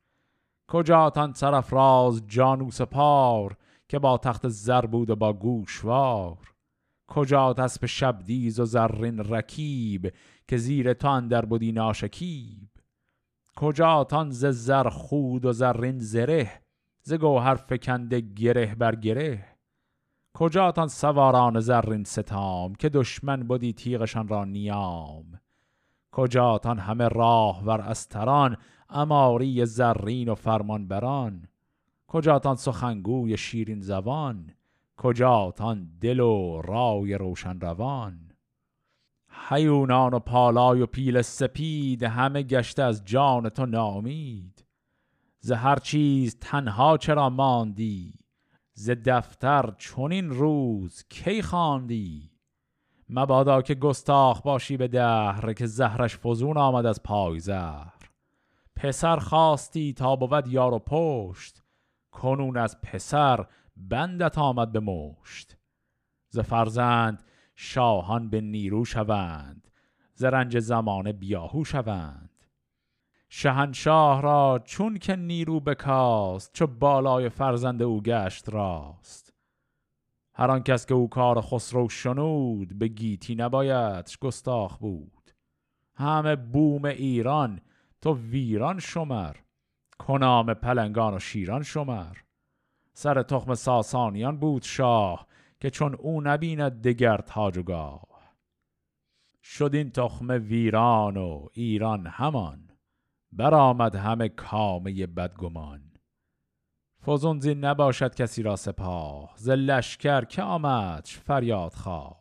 [0.69, 3.57] کجاتان سرفراز جانوس پار
[3.87, 6.37] که با تخت زر بود و با گوشوار؟
[7.07, 10.13] کجا اسب شبدیز و زرین رکیب
[10.47, 12.69] که زیر تان در بودی ناشکیب؟
[13.55, 16.51] کجاتان ز زر خود و زرین زره
[17.01, 19.45] ز گوهر فکنده گره بر گره؟
[20.33, 25.39] کجاتان سواران زرین ستام که دشمن بودی تیغشان را نیام؟
[26.11, 28.57] کجاتان همه راه ور استران
[28.89, 31.47] اماری زرین و فرمان بران
[32.07, 34.51] کجاتان سخنگوی شیرین زبان؟
[34.97, 38.31] کجاتان دل و رای روشن روان؟
[39.49, 44.65] حیونان و پالای و پیل سپید همه گشته از جان تو نامید
[45.39, 48.13] ز هر چیز تنها چرا ماندی؟
[48.73, 52.31] ز دفتر چونین روز کی خواندی؟
[53.09, 57.39] مبادا که گستاخ باشی به دهر که زهرش فزون آمد از پای
[58.79, 61.63] پسر خواستی تا بود یار و پشت
[62.11, 63.45] کنون از پسر
[63.77, 65.57] بندت آمد به مشت.
[66.29, 67.23] ز فرزند
[67.55, 69.71] شاهان به نیرو شوند
[70.13, 72.45] ز رنج زمانه بیاهو شوند.
[73.29, 79.33] شهنشاه را چون که نیرو بکاست چو بالای فرزند او گشت راست.
[80.33, 85.31] هر آن کس که او کار خسرو شنود به گیتی نبایدش گستاخ بود.
[85.95, 87.61] همه بوم ایران
[88.01, 89.35] تو ویران شمر.
[89.99, 92.17] کنام پلنگان و شیران شمر.
[92.93, 95.27] سر تخم ساسانیان بود شاه
[95.59, 98.35] که چون او نبیند دگر تاج و گاه.
[99.43, 102.69] شد این تخم ویران و ایران همان
[103.31, 105.91] برآمد همه کامه بدگمان.
[107.05, 112.19] فزون زین نباشد کسی را سپاه ز لشکر که آمدش فریاد خواه.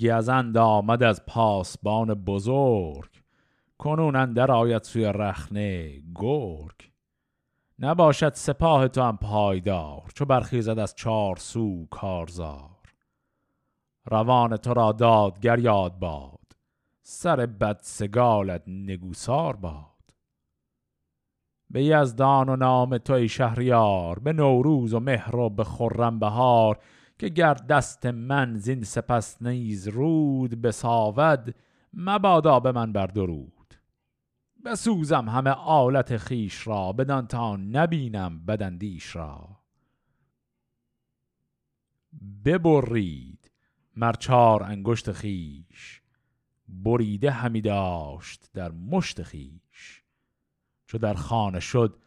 [0.00, 3.15] گزند آمد از پاسبان بزرگ
[3.78, 6.02] کنون اندر آید سوی رخنه.
[6.14, 6.90] گرگ.
[7.78, 12.70] نباشد سپاه تو هم پایدار چو برخیزد از چار سو کارزار.
[14.04, 16.56] روان تو را دادگر یاد باد.
[17.02, 19.96] سر بد سگالت نگوسار باد.
[21.70, 26.78] به یزدان و نام توی شهریار به نوروز و مهر و به خرم بهار
[27.18, 31.54] که گر دست من زین سپس نیز رود بساود
[31.94, 33.55] مبادا به من بر درود
[34.66, 39.60] بسوزم همه آلت خیش را بدان تا نبینم بدندیش را.
[42.44, 43.50] ببرید
[43.96, 46.02] مرچار انگشت خیش
[46.68, 50.02] بریده همی داشت در مشت خیش.
[50.86, 52.02] چو در خانه شد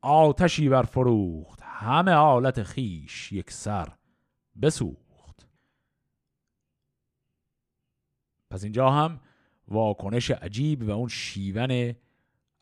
[0.00, 3.88] آتشی بر فروخت همه آلت خیش یک سر
[4.62, 5.48] بسوخت.
[8.50, 9.20] پس اینجا هم
[9.68, 11.94] واکنش عجیب و اون شیون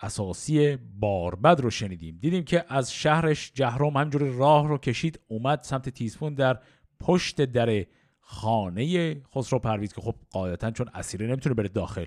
[0.01, 2.19] اساسی باربد رو شنیدیم.
[2.21, 6.59] دیدیم که از شهرش جهرم همجور راه رو کشید اومد سمت تیزفون در
[7.01, 7.87] پشت در
[8.21, 12.07] خانه خسرو پرویز که خب قاعدتا چون اسیره نمی‌تونه بره داخل.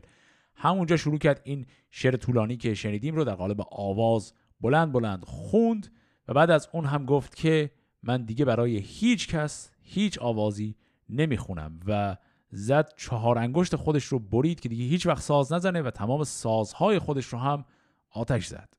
[0.56, 5.92] همونجا شروع کرد این شعر طولانی که شنیدیم رو در قالب آواز بلند بلند خوند
[6.28, 7.72] و بعد از اون هم گفت که
[8.04, 10.76] من دیگه برای هیچ کس هیچ آوازی
[11.10, 12.18] نمی‌خونم و
[12.50, 17.00] زد چهار انگشت خودش رو برید که دیگه هیچ وقت ساز نزنه و تمام سازهای
[17.00, 17.66] خودش رو هم
[18.10, 18.70] آتش زد.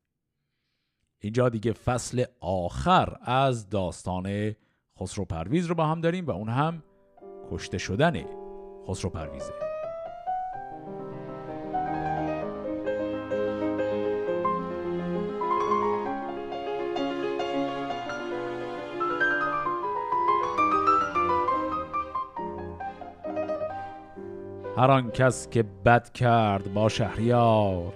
[1.21, 4.55] اینجا دیگه فصل آخر از داستان
[5.01, 6.83] خسرو پرویز رو با هم داریم و اون هم
[7.51, 8.25] کشته شدن
[8.89, 9.68] خسرو پرویزه
[24.79, 27.95] هر آن کس که بد کرد با شهریار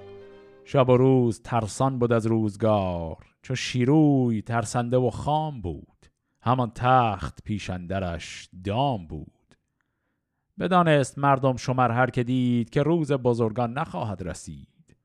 [0.64, 6.06] شب و روز ترسان بود از روزگار چو شیروی ترسنده و خام بود
[6.40, 9.56] همان تخت پیشندرش دام بود.
[10.58, 14.96] بدانست مردم شمر هر که دید که روز بزرگان نخواهد رسید.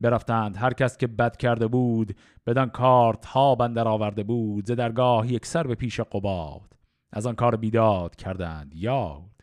[0.00, 5.32] برفتند هر کس که بد کرده بود بدان کار تا بندر آورده بود ز درگاه
[5.32, 6.76] یک سر به پیش قباد.
[7.12, 9.33] از آن کار بیداد کردند یاد.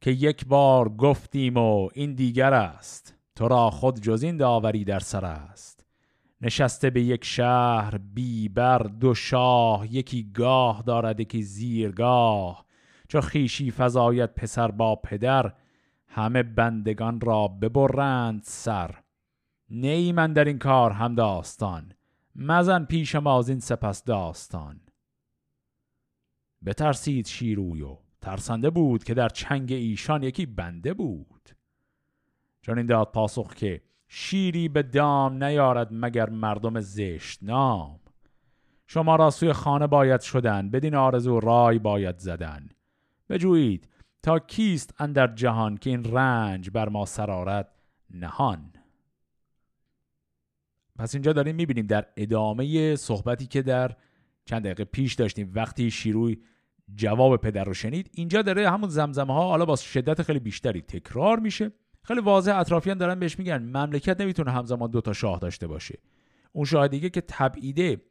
[0.00, 3.14] که یک بار گفتیم و این دیگر است.
[3.36, 5.86] تو را خود جز این داوری در سر است.
[6.40, 12.66] نشسته به یک شهر بی بر دو شاه یکی گاه دارد یکی زیرگاه.
[13.08, 15.52] چو خیشی فضایت پسر با پدر
[16.06, 18.94] همه بندگان را ببرند سر.
[19.70, 21.92] نی من در این کار هم داستان
[22.34, 24.80] مزن پیش ما این سپس داستان.
[26.64, 31.50] بترسید شیروی و ترسنده بود که در چنگ ایشان یکی بنده بود.
[32.62, 38.00] چون داد پاسخ که شیری به دام نیارد مگر مردم زشت نام.
[38.86, 42.68] شما را سوی خانه باید شدن بدین آرزو رای باید زدن.
[43.28, 43.88] بجویید
[44.22, 47.68] تا کیست اندر جهان که این رنج بر ما سرارت
[48.10, 48.72] نهان؟
[50.96, 53.96] پس اینجا داریم می‌بینیم در ادامه صحبتی که در
[54.44, 56.38] چند دقیقه پیش داشتیم وقتی شیروی
[56.94, 58.10] جواب پدر رو شنید.
[58.14, 61.72] اینجا داره همون زمزمه ها حالا با شدت خیلی بیشتری تکرار میشه.
[62.02, 65.98] خیلی واضح اطرافیان دارن بهش میگن مملکت نمی‌تونه همزمان دو تا شاه داشته باشه.
[66.52, 68.02] اون شاه دیگه که تبعیده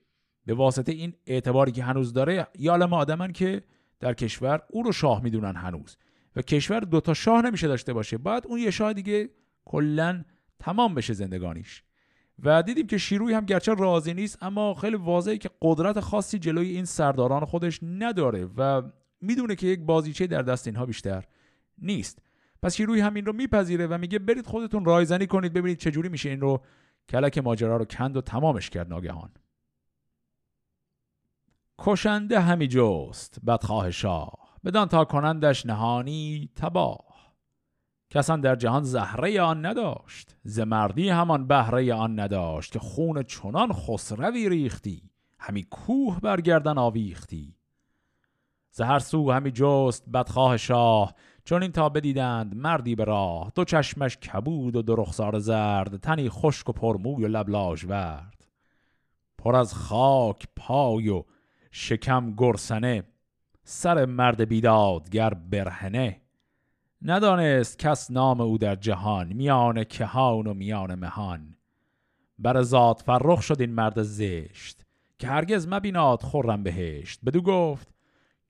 [0.46, 3.64] به واسطه این اعتباری که هنوز داره یه عالم آدمن که
[4.00, 5.98] در کشور او رو شاه می‌دونن هنوز.
[6.36, 8.18] و کشور دو تا شاه نمیشه داشته باشه.
[8.18, 9.30] بعد اون یه شاه دیگه
[9.66, 10.24] کلا
[10.60, 11.84] تمام بشه زندگانیش.
[12.44, 16.70] و دیدیم که شیروی هم گرچه راضی نیست اما خیلی واضحه که قدرت خاصی جلوی
[16.70, 18.82] این سرداران خودش نداره و
[19.22, 21.26] می‌دونه که یک بازیچه در دست اینها بیشتر
[21.78, 22.20] نیست.
[22.64, 26.30] پس شیروی هم این رو میپذیره و میگه برید خودتون رایزنی کنید ببینید چجوری میشه
[26.30, 26.62] این رو
[27.10, 29.30] کلک ماجرا رو کند و تمامش کرد ناگهان.
[31.80, 34.32] کشنده همی جست بدخواه شاه.
[34.66, 37.09] بدان تا کنندش نهانی تباه.
[38.10, 40.36] کسان در جهان زهره آن نداشت.
[40.44, 47.56] ز مردی همان بهره آن نداشت که خون چنان خسروی ریختی همی کوه برگردن آویختی.
[48.72, 51.14] ز سو همی جست بدخواه شاه
[51.46, 53.52] چون این تا بدیدند مردی به راه.
[53.56, 57.50] دو چشمش کبود و دو رخسار زرد تنی خشک و پرموی و لب
[57.86, 58.48] ورد.
[59.38, 61.24] پر از خاک پای و
[61.72, 63.04] شکم گرسنه
[63.64, 66.22] سر مرد بیدادگر برهنه.
[67.02, 71.56] ندانست کس نام او در جهان میان کهان و میان مهان.
[72.40, 74.86] بر ذات فرخ شد این مرد زشت
[75.20, 77.20] که هرگز مبیناد خورم بهشت.
[77.26, 77.88] بدو گفت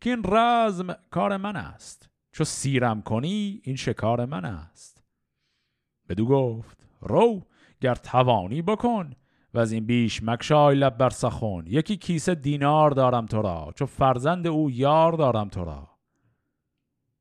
[0.01, 5.03] که این رزم کار من است چو سیرم کنی این شکار من است.
[6.09, 7.41] بدو گفت رو
[7.81, 9.13] گر توانی بکن
[9.53, 13.85] و از این بیش مکشای لب بر سخون یکی کیسه دینار دارم تو را چو
[13.85, 15.98] فرزند او یار دارم تو را.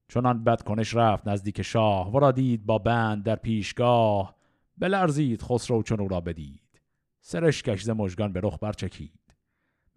[0.09, 4.35] چنان بدکنش رفت نزدیک شاه ورا دید با بند در پیشگاه
[4.79, 6.81] بلرزید خسرو چون او را بدید.
[7.21, 9.35] سرش کش مژگان به رخ برچکید.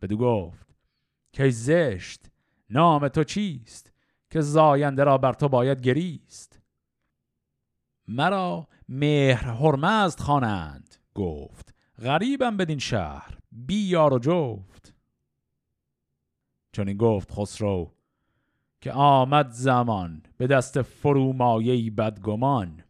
[0.01, 0.75] بدو گفت
[1.31, 2.31] که زشت؟
[2.69, 3.91] نام تو چیست
[4.29, 6.59] که زاینده را بر تو باید گریست؟
[8.07, 11.73] مرا مهر هرمزد خوانند گفت.
[12.01, 14.93] غریبم بدین شهر بی یار و جفت.
[16.71, 17.93] چون این گفت خسرو.
[18.81, 22.83] که آمد زمان به دست فرومایهی بدگمان.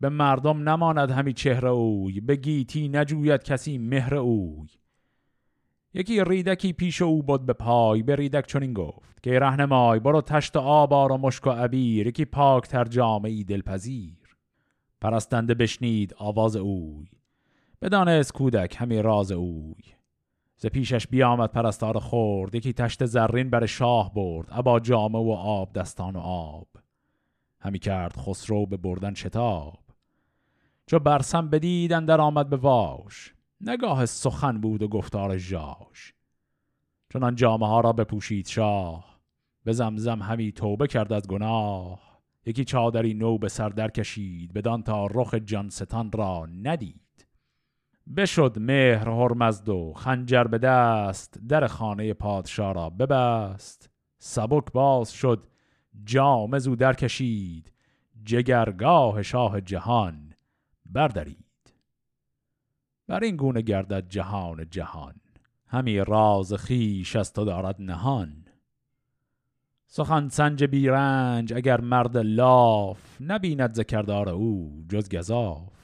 [0.00, 4.68] به مردم نماند همی چهره اوی به گیتی نجوید کسی مهر اوی.
[5.94, 10.56] یکی ریدکی پیش او بود به پای به ریدک چنین گفت که رهنمای برو تشت
[10.56, 14.36] آبار و مشک و عبیر یکی پاک تر جامعی دلپذیر.
[15.00, 17.06] پرستنده بشنید آواز اوی
[17.82, 19.97] بدانست کودک همی راز اوی.
[20.60, 25.72] ز پیشش بیامد پرستار خورد یکی تشت زرین بر شاه برد ابا جامه و آب
[25.72, 26.68] دستان و آب.
[27.60, 29.78] همی کرد خسرو به بردن شتاب.
[30.86, 33.34] چو برسم بدیدن در آمد به واش.
[33.60, 36.14] نگاه سخن بود و گفتار ژاش.
[37.12, 39.20] چنان جامه ها را بپوشید شاه.
[39.64, 42.00] به زمزم همی توبه کرد از گناه.
[42.46, 47.07] یکی چادری نو به سر در کشید بدان تا رخ جانستان را ندید.
[48.16, 53.90] بشد مهر هرمزد و خنجر به دست در خانه پادشاه را ببست.
[54.18, 55.46] سبک باز شد
[56.04, 57.72] جام زو در کشید
[58.24, 60.34] جگرگاه شاه جهان
[60.86, 61.72] بردارید
[63.08, 65.14] بر این گونه گردد جهان جهان
[65.66, 68.44] همی راز خیش از تو دارد نهان.
[69.86, 75.77] سخن سنج بیرنج اگر مرد لاف نبیند ذکردار او جز گذاف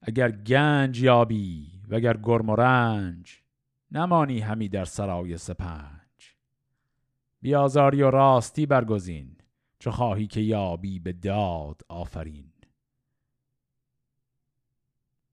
[0.00, 3.42] اگر گنج یابی و اگر گرم و رنج
[3.90, 6.36] نمانی همی در سرای سپنج.
[7.40, 9.36] بیازاری و راستی برگزین
[9.78, 12.52] چو خواهی که یابی به داد آفرین.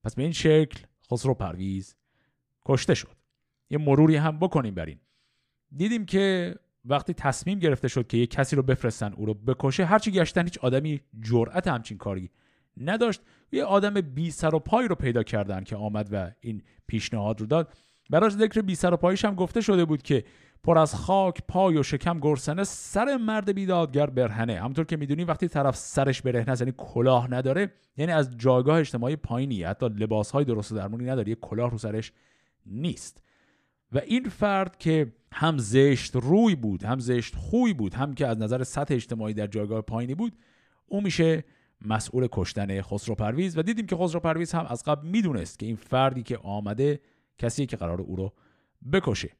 [0.03, 0.79] پس به این شکل
[1.11, 1.95] خسرو پرویز
[2.65, 3.15] کشته شد.
[3.69, 4.99] یه مروری هم بکنیم بر این.
[5.75, 6.55] دیدیم که
[6.85, 10.57] وقتی تصمیم گرفته شد که یه کسی رو بفرستن او رو بکشه هرچی گشتن هیچ
[10.57, 12.31] آدمی جرأت همچین کاری
[12.77, 13.21] نداشت.
[13.51, 17.45] یه آدم بی سر و پای رو پیدا کردن که آمد و این پیشنهاد رو
[17.45, 17.73] داد.
[18.09, 20.23] براش ذکر بی سر و پایش هم گفته شده بود که
[20.63, 24.59] پر از خاک پای و شکم گرسنه سر مرد بیدادگر برهنه.
[24.59, 29.63] همونطور که می‌دونی وقتی طرف سرش برهنه یعنی کلاه نداره یعنی از جایگاه اجتماعی پایینی
[29.63, 32.11] حتی لباس های درست درمونی نداره یه کلاه رو سرش
[32.65, 33.23] نیست.
[33.91, 38.37] و این فرد که هم زشت روی بود هم زشت خوی بود هم که از
[38.37, 40.33] نظر سطح اجتماعی در جایگاه پایینی بود
[40.85, 41.43] او میشه
[41.85, 45.75] مسئول کشتن خسرو پرویز و دیدیم که خسرو پرویز هم از قبل می‌دونست که این
[45.75, 46.99] فردی که آمده
[47.37, 48.33] کسی که قرار او رو
[48.91, 49.31] بکشه.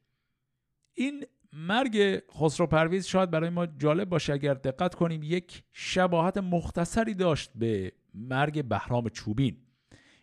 [0.94, 7.14] این مرگ خسرو پرویز شاید برای ما جالب باشه اگر دقت کنیم یک شباهت مختصری
[7.14, 9.56] داشت به مرگ بهرام چوبین.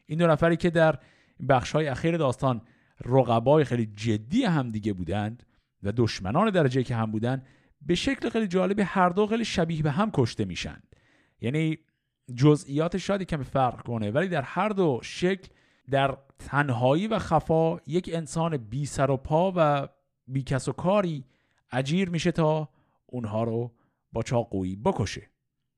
[0.06, 1.00] این دو نفری که در
[1.50, 2.62] بخش های اخیر داستان
[3.06, 5.46] رقبای خیلی جدی هم دیگه بودند
[5.84, 7.48] و دشمنان درجه که هم بودند
[7.82, 10.84] به شکل خیلی جالبی هر دو خیلی شبیه به هم کشته میشن.
[11.42, 11.78] یعنی
[12.36, 14.12] جزئیات شاید کمی فرق کنه.
[14.12, 15.48] ولی در هر دو شکل
[15.90, 19.88] در تنهایی و خفا یک انسان بی سر و پا و
[20.28, 21.26] بی کس و کاری
[21.72, 22.70] اجیر میشه تا
[23.06, 23.72] اونها رو
[24.12, 25.30] با چاقویی بکشه.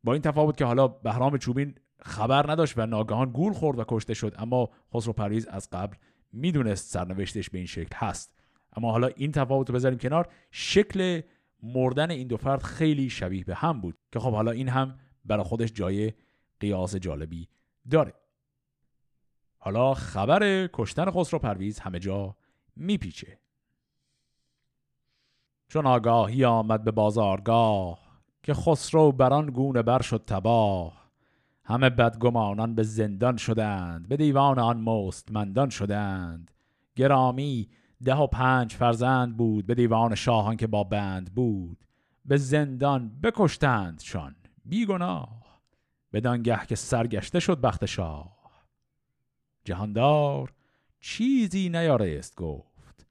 [0.04, 4.14] با این تفاوت که حالا بهرام چوبین خبر نداشت و ناگهان گول خورد و کشته
[4.14, 5.98] شد اما خسرو پرویز از قبل
[6.34, 8.36] می‌دونست سرنوشتش به این شکل هست.
[8.76, 10.28] اما حالا این تفاوت رو بذاریم کنار.
[10.52, 11.22] شکل
[11.64, 13.98] مردن این دو فرد خیلی شبیه به هم بود.
[14.12, 16.14] که خب حالا این هم برای خودش جای
[16.66, 17.48] قیاس جالبی
[17.92, 18.14] داره.
[19.58, 22.36] حالا خبر کشتن خسرو پرویز همه جا
[22.76, 23.40] میپیچه.
[25.68, 28.00] چون آگاهی آمد به بازارگاه
[28.44, 31.12] که خسرو بران گونه بر شد تباه
[31.64, 36.52] همه بدگمانان به زندان شدند به دیوان آن مستمندان شدند.
[36.96, 37.70] گرامی
[38.04, 41.86] ده و پنج فرزند بود به دیوان شاهان که با بند بود.
[42.26, 44.36] به زندان بکشتندشان
[44.66, 45.45] بیگناه.
[46.16, 48.38] بدانگه که سرگشته شد بخت شاه.
[49.64, 50.54] جهاندار
[51.00, 53.08] چیزی نیارست گفت.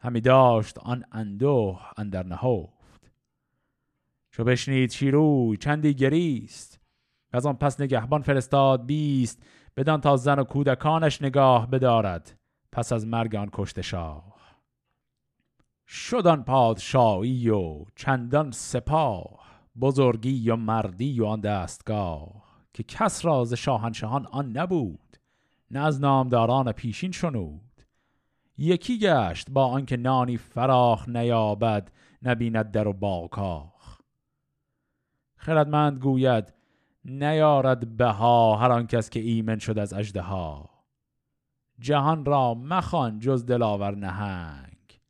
[0.00, 3.10] همی داشت آن اندوه اندر نهفت.
[4.30, 6.80] چو بشنید شیروی چندی گریست.
[7.32, 9.42] از آن پس نگهبان فرستاد بیست.
[9.76, 12.38] بدان تا زن و کودکانش نگاه بدارد.
[12.72, 14.36] پس از مرگ آن کشته شاه.
[15.86, 19.45] شدان پادشاهی و چندان سپاه.
[19.80, 25.16] بزرگی و مردی و آن دستگاه که کس راز شاهنشهان آن نبود
[25.70, 27.82] نه از نامداران پیشین شنود.
[28.58, 31.90] یکی گشت با آنکه نانی فراخ نیابد
[32.22, 34.00] نبیند در و باکاخ.
[35.36, 36.54] خردمند گوید
[37.04, 40.70] نیارد بها هر آن کس که ایمن شد از اژدها.
[41.78, 45.00] جهان را مخوان جز دلاور نهنگ.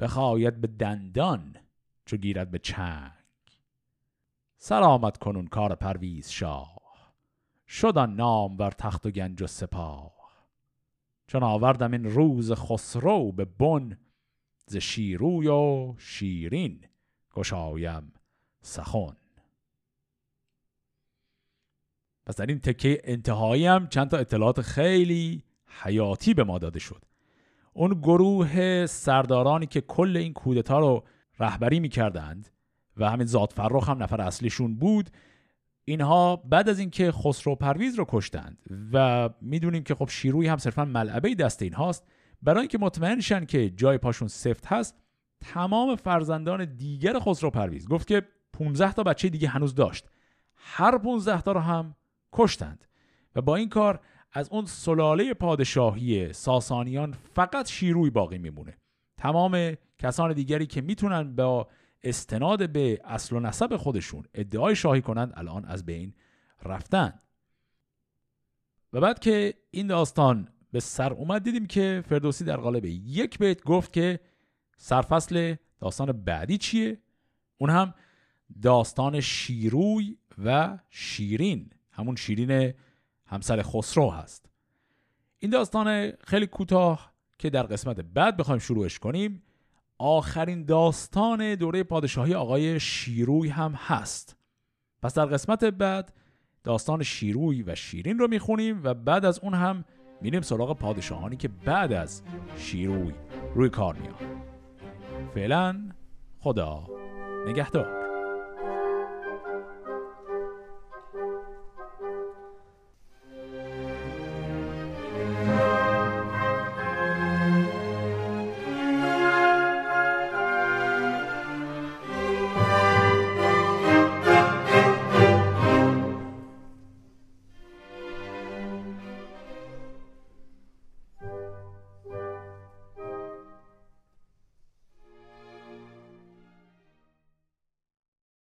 [0.00, 1.56] بخواید به دندان
[2.04, 3.19] چو گیرد به چنگ.
[4.62, 6.76] سلامت کنون کار پرویز شاه.
[7.68, 10.12] شدن نام بر تخت و گنج و سپاه.
[11.26, 13.98] چون آوردم این روز خسرو به بن
[14.66, 16.84] ز شیروی و شیرین
[17.34, 18.12] گشایم
[18.60, 19.16] سخن.
[22.26, 25.44] پس در این تکه انتهایی هم چند تا اطلاعات خیلی
[25.82, 27.04] حیاتی به ما داده شد.
[27.72, 31.04] اون گروه سردارانی که کل این کودتا رو
[31.38, 32.48] رهبری می‌کردند
[33.00, 35.10] و همین زاد فرخ هم نفر اصلیشون بود.
[35.84, 38.58] اینها بعد از اینکه خسرو پرویز رو کشتند
[38.92, 42.06] و می‌دونیم که خب شیروی هم صرفا ملعبه دست اینهاست
[42.42, 44.96] برای اینکه مطمئن شن که جای پاشون سفت هست
[45.40, 48.22] تمام فرزندان دیگر خسرو پرویز گفت که
[48.52, 50.06] 15 تا بچه دیگه هنوز داشت.
[50.56, 51.94] هر 15 تا رو هم
[52.32, 52.84] کشتند
[53.36, 54.00] و با این کار
[54.32, 58.76] از اون سلاله پادشاهی ساسانیان فقط شیروی باقی میمونه.
[59.16, 61.68] تمام کسان دیگری که می‌تونن با
[62.02, 64.24] استناد به اصل و نسب خودشون.
[64.34, 66.14] ادعای شاهی کنند الان از بین
[66.62, 67.20] رفتن.
[68.92, 73.64] و بعد که این داستان به سر اومد دیدیم که فردوسی در قالب یک بیت
[73.64, 74.20] گفت که
[74.76, 76.98] سرفصل داستان بعدی چیه؟
[77.58, 77.94] اون هم
[78.62, 81.70] داستان شیروی و شیرین.
[81.90, 82.74] همون شیرین
[83.26, 84.50] همسر خسرو هست.
[85.38, 89.42] این داستان خیلی کوتاه که در قسمت بعد بخوایم شروعش کنیم.
[90.00, 94.36] آخرین داستان دوره پادشاهی آقای شیروی هم هست.
[95.02, 96.12] پس در قسمت بعد
[96.64, 99.84] داستان شیروی و شیرین رو می‌خونیم و بعد از اون هم
[100.20, 102.22] میریم سراغ پادشاهانی که بعد از
[102.58, 103.12] شیروی
[103.54, 104.42] روی کار میان.
[105.34, 105.90] فعلا
[106.38, 106.86] خدا
[107.46, 107.99] نگهدار.